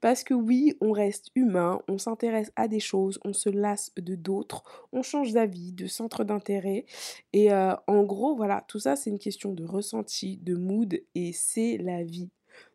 Parce 0.00 0.22
que 0.22 0.34
oui, 0.34 0.74
on 0.80 0.92
reste 0.92 1.30
humain, 1.34 1.80
on 1.88 1.98
s'intéresse 1.98 2.52
à 2.56 2.68
des 2.68 2.80
choses, 2.80 3.18
on 3.24 3.32
se 3.32 3.48
lasse 3.48 3.90
de 3.96 4.14
d'autres, 4.14 4.62
on 4.92 5.02
change 5.02 5.32
d'avis, 5.32 5.72
de 5.72 5.86
centre 5.86 6.24
d'intérêt. 6.24 6.86
Et 7.32 7.52
euh, 7.52 7.74
en 7.86 8.04
gros, 8.04 8.36
voilà, 8.36 8.64
tout 8.68 8.78
ça, 8.78 8.94
c'est 8.94 9.10
une 9.10 9.18
question 9.18 9.52
de 9.52 9.64
ressenti, 9.64 10.36
de 10.38 10.54
mood, 10.54 11.00
et 11.14 11.32
c'est 11.32 11.78
la 11.78 12.04
vie. 12.04 12.30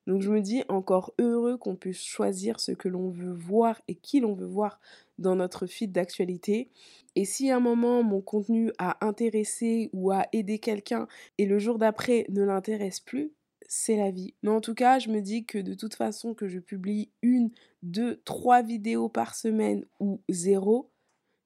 Donc 0.05 0.21
je 0.21 0.29
me 0.29 0.41
dis 0.41 0.63
encore 0.67 1.13
heureux 1.19 1.57
qu'on 1.57 1.75
puisse 1.75 2.03
choisir 2.03 2.59
ce 2.59 2.71
que 2.71 2.89
l'on 2.89 3.09
veut 3.09 3.33
voir 3.33 3.81
et 3.87 3.95
qui 3.95 4.19
l'on 4.19 4.33
veut 4.33 4.47
voir 4.47 4.79
dans 5.17 5.35
notre 5.35 5.65
feed 5.65 5.91
d'actualité. 5.91 6.69
Et 7.15 7.25
si 7.25 7.49
à 7.51 7.57
un 7.57 7.59
moment 7.59 8.03
mon 8.03 8.21
contenu 8.21 8.71
a 8.79 9.05
intéressé 9.05 9.89
ou 9.93 10.11
a 10.11 10.25
aidé 10.33 10.59
quelqu'un 10.59 11.07
et 11.37 11.45
le 11.45 11.59
jour 11.59 11.77
d'après 11.77 12.25
ne 12.29 12.43
l'intéresse 12.43 12.99
plus, 12.99 13.31
c'est 13.67 13.97
la 13.97 14.11
vie. 14.11 14.33
Mais 14.43 14.49
en 14.49 14.61
tout 14.61 14.75
cas, 14.75 14.99
je 14.99 15.09
me 15.09 15.21
dis 15.21 15.45
que 15.45 15.57
de 15.57 15.73
toute 15.73 15.95
façon 15.95 16.33
que 16.33 16.47
je 16.47 16.59
publie 16.59 17.09
une, 17.21 17.51
deux, 17.81 18.21
trois 18.25 18.61
vidéos 18.61 19.09
par 19.09 19.35
semaine 19.35 19.85
ou 19.99 20.21
zéro, 20.29 20.89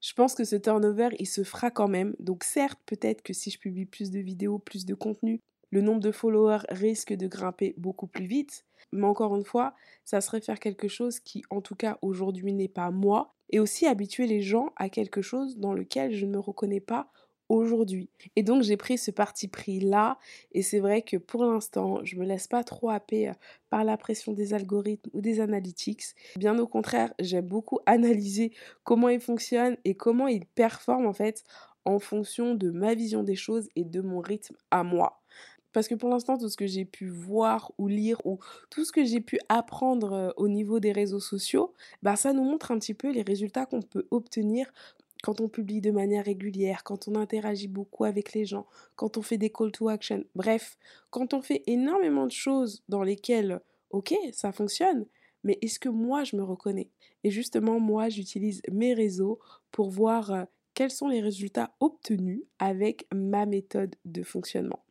je 0.00 0.12
pense 0.12 0.34
que 0.34 0.44
ce 0.44 0.56
turnover, 0.56 1.08
il 1.18 1.26
se 1.26 1.42
fera 1.42 1.70
quand 1.70 1.88
même. 1.88 2.14
Donc 2.20 2.44
certes, 2.44 2.78
peut-être 2.86 3.22
que 3.22 3.32
si 3.32 3.50
je 3.50 3.58
publie 3.58 3.86
plus 3.86 4.10
de 4.10 4.20
vidéos, 4.20 4.58
plus 4.58 4.86
de 4.86 4.94
contenu, 4.94 5.40
le 5.70 5.80
nombre 5.82 6.00
de 6.00 6.12
followers 6.12 6.64
risque 6.70 7.12
de 7.12 7.26
grimper 7.26 7.74
beaucoup 7.76 8.06
plus 8.06 8.26
vite. 8.26 8.64
Mais 8.92 9.06
encore 9.06 9.36
une 9.36 9.44
fois, 9.44 9.74
ça 10.04 10.20
serait 10.20 10.40
faire 10.40 10.60
quelque 10.60 10.88
chose 10.88 11.20
qui, 11.20 11.42
en 11.50 11.60
tout 11.60 11.74
cas, 11.74 11.98
aujourd'hui 12.00 12.52
n'est 12.52 12.68
pas 12.68 12.90
moi. 12.90 13.34
Et 13.50 13.60
aussi 13.60 13.86
habituer 13.86 14.26
les 14.26 14.42
gens 14.42 14.72
à 14.76 14.88
quelque 14.88 15.22
chose 15.22 15.58
dans 15.58 15.72
lequel 15.72 16.14
je 16.14 16.26
ne 16.26 16.32
me 16.32 16.38
reconnais 16.38 16.80
pas 16.80 17.10
aujourd'hui. 17.48 18.10
Et 18.36 18.42
donc 18.42 18.62
j'ai 18.62 18.76
pris 18.76 18.98
ce 18.98 19.10
parti 19.10 19.48
pris 19.48 19.80
là 19.80 20.18
et 20.52 20.62
c'est 20.62 20.80
vrai 20.80 21.02
que 21.02 21.16
pour 21.16 21.44
l'instant, 21.44 22.00
je 22.04 22.16
me 22.16 22.24
laisse 22.24 22.46
pas 22.46 22.64
trop 22.64 22.90
happer 22.90 23.28
euh, 23.28 23.32
par 23.70 23.84
la 23.84 23.96
pression 23.96 24.32
des 24.32 24.54
algorithmes 24.54 25.10
ou 25.12 25.20
des 25.20 25.40
analytics. 25.40 26.04
Bien 26.36 26.58
au 26.58 26.66
contraire, 26.66 27.12
j'aime 27.18 27.46
beaucoup 27.46 27.80
analyser 27.86 28.52
comment 28.84 29.08
ils 29.08 29.20
fonctionnent 29.20 29.76
et 29.84 29.94
comment 29.94 30.28
ils 30.28 30.46
performent 30.46 31.06
en 31.06 31.12
fait 31.12 31.44
en 31.84 31.98
fonction 31.98 32.54
de 32.54 32.70
ma 32.70 32.94
vision 32.94 33.22
des 33.22 33.36
choses 33.36 33.68
et 33.76 33.84
de 33.84 34.00
mon 34.00 34.20
rythme 34.20 34.56
à 34.70 34.82
moi. 34.82 35.22
Parce 35.72 35.86
que 35.86 35.94
pour 35.94 36.08
l'instant, 36.08 36.38
tout 36.38 36.48
ce 36.48 36.56
que 36.56 36.66
j'ai 36.66 36.84
pu 36.84 37.08
voir 37.08 37.72
ou 37.78 37.88
lire 37.88 38.20
ou 38.24 38.38
tout 38.70 38.84
ce 38.84 38.92
que 38.92 39.04
j'ai 39.04 39.20
pu 39.20 39.38
apprendre 39.48 40.12
euh, 40.12 40.30
au 40.36 40.48
niveau 40.48 40.80
des 40.80 40.92
réseaux 40.92 41.20
sociaux, 41.20 41.74
bah 42.02 42.16
ça 42.16 42.32
nous 42.32 42.42
montre 42.42 42.70
un 42.70 42.78
petit 42.78 42.94
peu 42.94 43.12
les 43.12 43.22
résultats 43.22 43.66
qu'on 43.66 43.82
peut 43.82 44.06
obtenir 44.10 44.66
quand 45.22 45.40
on 45.40 45.48
publie 45.48 45.80
de 45.80 45.90
manière 45.90 46.24
régulière, 46.24 46.84
quand 46.84 47.08
on 47.08 47.14
interagit 47.14 47.68
beaucoup 47.68 48.04
avec 48.04 48.32
les 48.32 48.44
gens, 48.44 48.66
quand 48.96 49.16
on 49.16 49.22
fait 49.22 49.38
des 49.38 49.50
call 49.50 49.72
to 49.72 49.88
action, 49.88 50.24
bref, 50.34 50.78
quand 51.10 51.34
on 51.34 51.42
fait 51.42 51.62
énormément 51.66 52.26
de 52.26 52.32
choses 52.32 52.82
dans 52.88 53.02
lesquelles, 53.02 53.60
ok, 53.90 54.14
ça 54.32 54.52
fonctionne, 54.52 55.06
mais 55.44 55.58
est-ce 55.62 55.78
que 55.78 55.88
moi 55.88 56.24
je 56.24 56.36
me 56.36 56.42
reconnais? 56.42 56.90
Et 57.24 57.30
justement, 57.30 57.80
moi 57.80 58.08
j'utilise 58.08 58.62
mes 58.70 58.94
réseaux 58.94 59.38
pour 59.70 59.90
voir 59.90 60.30
euh, 60.32 60.44
quels 60.74 60.90
sont 60.90 61.08
les 61.08 61.20
résultats 61.20 61.72
obtenus 61.80 62.42
avec 62.58 63.06
ma 63.12 63.46
méthode 63.46 63.96
de 64.04 64.22
fonctionnement. 64.22 64.84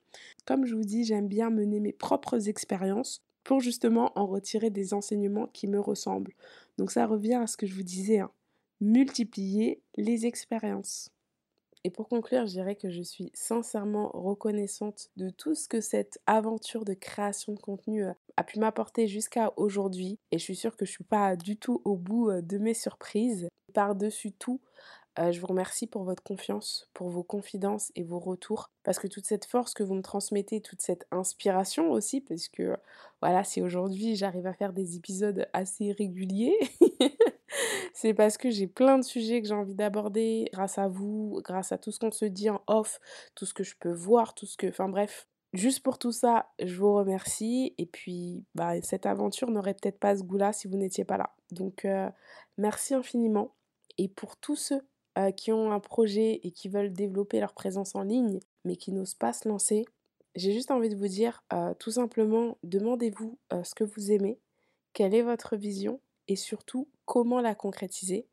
Comme 0.45 0.65
je 0.65 0.75
vous 0.75 0.83
dis, 0.83 1.03
j'aime 1.03 1.27
bien 1.27 1.49
mener 1.49 1.79
mes 1.79 1.93
propres 1.93 2.49
expériences 2.49 3.23
pour 3.43 3.59
justement 3.61 4.11
en 4.15 4.25
retirer 4.25 4.69
des 4.69 4.93
enseignements 4.93 5.47
qui 5.47 5.67
me 5.67 5.79
ressemblent. 5.79 6.33
Donc 6.77 6.91
ça 6.91 7.05
revient 7.05 7.35
à 7.35 7.47
ce 7.47 7.55
que 7.55 7.65
je 7.65 7.75
vous 7.75 7.83
disais, 7.83 8.19
hein 8.19 8.31
multiplier 8.79 9.81
les 9.95 10.25
expériences. 10.25 11.09
Et 11.83 11.89
pour 11.89 12.09
conclure, 12.09 12.45
je 12.47 12.51
dirais 12.51 12.75
que 12.75 12.89
je 12.89 13.01
suis 13.01 13.31
sincèrement 13.33 14.09
reconnaissante 14.13 15.09
de 15.15 15.29
tout 15.29 15.55
ce 15.55 15.67
que 15.69 15.79
cette 15.79 16.19
aventure 16.25 16.83
de 16.83 16.93
création 16.93 17.53
de 17.53 17.59
contenu 17.59 18.03
euh, 18.03 18.13
a 18.35 18.43
pu 18.43 18.59
m'apporter 18.59 19.07
jusqu'à 19.07 19.53
aujourd'hui. 19.55 20.19
Et 20.31 20.37
je 20.37 20.43
suis 20.43 20.55
sûre 20.55 20.75
que 20.75 20.85
je 20.85 20.91
ne 20.91 20.95
suis 20.95 21.03
pas 21.03 21.35
du 21.35 21.55
tout 21.55 21.81
au 21.85 21.95
bout 21.95 22.29
euh, 22.29 22.41
de 22.41 22.57
mes 22.57 22.73
surprises. 22.73 23.47
Par-dessus 23.73 24.31
tout, 24.31 24.59
euh, 25.19 25.31
je 25.31 25.39
vous 25.39 25.47
remercie 25.47 25.87
pour 25.87 26.03
votre 26.03 26.23
confiance, 26.23 26.89
pour 26.93 27.09
vos 27.09 27.23
confidences 27.23 27.91
et 27.95 28.03
vos 28.03 28.19
retours, 28.19 28.69
parce 28.83 28.99
que 28.99 29.07
toute 29.07 29.25
cette 29.25 29.45
force 29.45 29.73
que 29.73 29.83
vous 29.83 29.95
me 29.95 30.01
transmettez, 30.01 30.61
toute 30.61 30.81
cette 30.81 31.07
inspiration 31.11 31.91
aussi, 31.91 32.21
parce 32.21 32.47
que 32.49 32.75
voilà, 33.21 33.43
si 33.43 33.61
aujourd'hui 33.61 34.15
j'arrive 34.15 34.45
à 34.45 34.53
faire 34.53 34.73
des 34.73 34.95
épisodes 34.95 35.47
assez 35.53 35.91
réguliers, 35.91 36.57
c'est 37.99 38.13
parce 38.13 38.37
que 38.37 38.51
j'ai 38.51 38.67
plein 38.67 38.99
de 38.99 39.03
sujets 39.03 39.41
que 39.41 39.47
j'ai 39.47 39.55
envie 39.55 39.73
d'aborder 39.73 40.51
grâce 40.53 40.77
à 40.77 40.87
vous, 40.87 41.41
grâce 41.43 41.71
à 41.71 41.79
tout 41.79 41.91
ce 41.91 41.97
qu'on 41.97 42.11
se 42.11 42.25
dit 42.25 42.47
en 42.47 42.61
off, 42.67 42.99
tout 43.33 43.47
ce 43.47 43.55
que 43.55 43.63
je 43.63 43.73
peux 43.79 43.91
voir, 43.91 44.35
tout 44.35 44.45
ce 44.45 44.55
que... 44.55 44.67
Enfin 44.67 44.87
bref, 44.87 45.27
juste 45.53 45.79
pour 45.79 45.97
tout 45.97 46.11
ça, 46.11 46.51
je 46.59 46.75
vous 46.75 46.93
remercie. 46.93 47.73
Et 47.79 47.87
puis, 47.87 48.45
bah, 48.53 48.79
cette 48.83 49.07
aventure 49.07 49.49
n'aurait 49.49 49.73
peut-être 49.73 49.97
pas 49.97 50.15
ce 50.15 50.21
goût-là 50.21 50.53
si 50.53 50.67
vous 50.67 50.77
n'étiez 50.77 51.05
pas 51.05 51.17
là. 51.17 51.33
Donc, 51.49 51.85
euh, 51.85 52.07
merci 52.59 52.93
infiniment. 52.93 53.55
Et 53.97 54.09
pour 54.09 54.37
tous 54.37 54.57
ceux 54.57 54.85
euh, 55.17 55.31
qui 55.31 55.51
ont 55.51 55.71
un 55.71 55.79
projet 55.79 56.39
et 56.43 56.51
qui 56.51 56.69
veulent 56.69 56.93
développer 56.93 57.39
leur 57.39 57.55
présence 57.55 57.95
en 57.95 58.03
ligne, 58.03 58.41
mais 58.63 58.75
qui 58.75 58.91
n'osent 58.91 59.15
pas 59.15 59.33
se 59.33 59.49
lancer, 59.49 59.85
j'ai 60.35 60.53
juste 60.53 60.69
envie 60.69 60.89
de 60.89 60.95
vous 60.95 61.07
dire, 61.07 61.43
euh, 61.51 61.73
tout 61.73 61.89
simplement, 61.89 62.59
demandez-vous 62.61 63.39
ce 63.63 63.73
que 63.73 63.83
vous 63.83 64.11
aimez, 64.11 64.37
quelle 64.93 65.15
est 65.15 65.23
votre 65.23 65.55
vision 65.55 65.99
et 66.27 66.35
surtout 66.35 66.87
comment 67.05 67.41
la 67.41 67.55
concrétiser. 67.55 68.27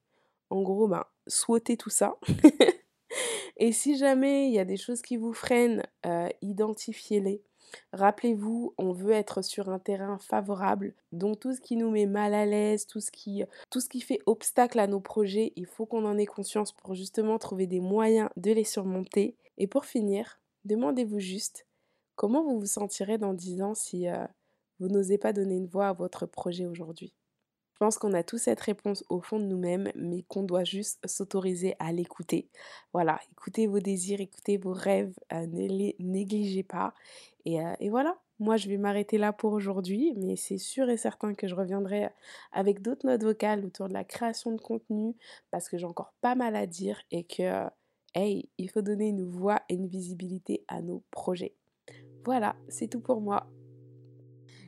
En 0.51 0.63
gros, 0.63 0.89
ben, 0.89 1.05
souhaitez 1.27 1.77
tout 1.77 1.91
ça. 1.91 2.17
et 3.57 3.73
si 3.73 3.97
jamais 3.97 4.49
il 4.49 4.55
y 4.55 4.59
a 4.59 4.65
des 4.65 4.77
choses 4.77 5.03
qui 5.03 5.17
vous 5.17 5.33
freinent, 5.33 5.83
euh, 6.07 6.29
identifiez-les. 6.43 7.43
Rappelez-vous, 7.93 8.75
on 8.79 8.93
veut 8.93 9.13
être 9.13 9.43
sur 9.43 9.69
un 9.69 9.79
terrain 9.79 10.19
favorable, 10.19 10.95
donc 11.13 11.41
tout 11.41 11.53
ce 11.53 11.61
qui 11.61 11.77
nous 11.77 11.91
met 11.91 12.07
mal 12.07 12.35
à 12.35 12.47
l'aise, 12.47 12.87
tout 12.87 13.01
ce 13.01 13.11
qui, 13.11 13.45
fait 14.01 14.21
obstacle 14.27 14.79
à 14.79 14.87
nos 14.87 15.01
projets, 15.01 15.53
il 15.57 15.67
faut 15.67 15.87
qu'on 15.87 16.05
en 16.05 16.19
ait 16.19 16.27
conscience 16.27 16.73
pour 16.73 16.95
justement 16.95 17.39
trouver 17.39 17.67
des 17.67 17.81
moyens 17.81 18.29
de 18.37 18.53
les 18.53 18.65
surmonter. 18.65 19.37
Et 19.59 19.67
pour 19.67 19.85
finir, 19.85 20.39
demandez-vous 20.65 21.21
juste 21.21 21.67
comment 22.17 22.43
vous 22.43 22.61
vous 22.61 22.67
sentirez 22.67 23.19
dans 23.19 23.35
10 23.35 23.63
ans 23.63 23.75
si 23.75 24.09
euh, 24.09 24.25
vous 24.81 24.89
n'osez 24.89 25.19
pas 25.19 25.33
donner 25.33 25.57
une 25.57 25.67
voix 25.67 25.89
à 25.89 25.93
votre 25.93 26.27
projet 26.27 26.67
aujourd'hui? 26.67 27.15
Je 27.75 27.79
pense 27.81 27.99
qu'on 27.99 28.13
a 28.13 28.23
tous 28.23 28.39
cette 28.39 28.61
réponse 28.61 29.05
au 29.09 29.21
fond 29.21 29.41
de 29.41 29.45
nous-mêmes, 29.45 29.91
mais 29.97 30.23
qu'on 30.23 30.45
doit 30.45 30.63
juste 30.63 31.05
s'autoriser 31.09 31.75
à 31.81 31.91
l'écouter. 31.91 32.49
Voilà, 32.93 33.19
écoutez 33.33 33.67
vos 33.67 33.81
désirs, 33.81 34.21
écoutez 34.21 34.59
vos 34.59 34.73
rêves, 34.73 35.13
euh, 35.33 35.47
ne 35.49 35.67
les 35.67 35.97
négligez 35.99 36.63
pas. 36.63 36.95
Et, 37.45 37.61
euh, 37.61 37.75
et 37.81 37.91
voilà, 37.91 38.17
moi 38.39 38.57
je 38.57 38.69
vais 38.69 38.77
m'arrêter 38.77 39.19
là 39.19 39.33
pour 39.33 39.53
aujourd'hui, 39.53 40.15
mais 40.17 40.37
c'est 40.37 40.57
sûr 40.57 40.89
et 40.89 40.97
certain 40.97 41.35
que 41.35 41.49
je 41.49 41.55
reviendrai 41.57 42.11
avec 42.53 42.81
d'autres 42.81 43.07
notes 43.07 43.25
vocales 43.25 43.65
autour 43.65 43.89
de 43.89 43.93
la 43.93 44.05
création 44.05 44.53
de 44.53 44.61
contenu, 44.61 45.17
parce 45.51 45.69
que 45.69 45.77
j'ai 45.77 45.87
encore 45.87 46.15
pas 46.21 46.37
mal 46.37 46.55
à 46.55 46.69
dire 46.69 47.03
et 47.11 47.25
que, 47.25 47.65
hey, 48.15 48.49
il 48.57 48.71
faut 48.71 48.83
donner 48.83 49.09
une 49.09 49.25
voix 49.25 49.61
et 49.69 49.75
une 49.75 49.89
visibilité 49.89 50.65
à 50.69 50.81
nos 50.81 51.03
projets. 51.11 51.57
Voilà, 52.25 52.55
c'est 52.69 52.87
tout 52.87 53.01
pour 53.01 53.21
moi. 53.21 53.49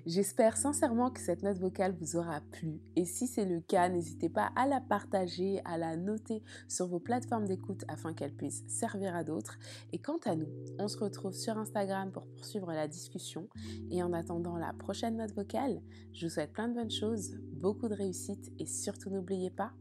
J'espère 0.06 0.56
sincèrement 0.56 1.10
que 1.10 1.18
cette 1.18 1.42
note 1.42 1.58
vocale 1.58 1.92
vous 2.00 2.14
aura 2.14 2.40
plu 2.52 2.80
et 2.94 3.04
si 3.04 3.26
c'est 3.26 3.44
le 3.44 3.60
cas, 3.60 3.88
n'hésitez 3.88 4.28
pas 4.28 4.52
à 4.54 4.68
la 4.68 4.80
partager, 4.80 5.60
à 5.64 5.78
la 5.78 5.96
noter 5.96 6.44
sur 6.68 6.86
vos 6.86 7.00
plateformes 7.00 7.46
d'écoute 7.46 7.84
afin 7.88 8.14
qu'elle 8.14 8.32
puisse 8.32 8.62
servir 8.68 9.16
à 9.16 9.24
d'autres. 9.24 9.58
Et 9.92 9.98
quant 9.98 10.20
à 10.24 10.36
nous, 10.36 10.46
on 10.78 10.86
se 10.86 10.96
retrouve 10.96 11.32
sur 11.32 11.58
Instagram 11.58 12.12
pour 12.12 12.24
poursuivre 12.28 12.72
la 12.72 12.86
discussion 12.86 13.48
et 13.90 14.00
en 14.04 14.12
attendant 14.12 14.56
la 14.56 14.72
prochaine 14.74 15.16
note 15.16 15.34
vocale, 15.34 15.82
je 16.12 16.26
vous 16.26 16.32
souhaite 16.32 16.52
plein 16.52 16.68
de 16.68 16.74
bonnes 16.74 16.88
choses, 16.88 17.34
beaucoup 17.54 17.88
de 17.88 17.94
réussite 17.94 18.52
et 18.60 18.66
surtout 18.66 19.10
n'oubliez 19.10 19.50
pas, 19.50 19.72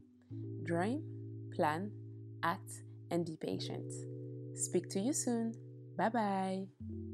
dream, 0.64 1.04
plan, 1.52 1.88
act 2.42 2.84
and 3.12 3.20
be 3.20 3.38
patient. 3.40 3.92
Speak 4.56 4.88
to 4.88 4.98
you 4.98 5.14
soon. 5.14 5.52
Bye 5.96 6.10
bye. 6.10 7.05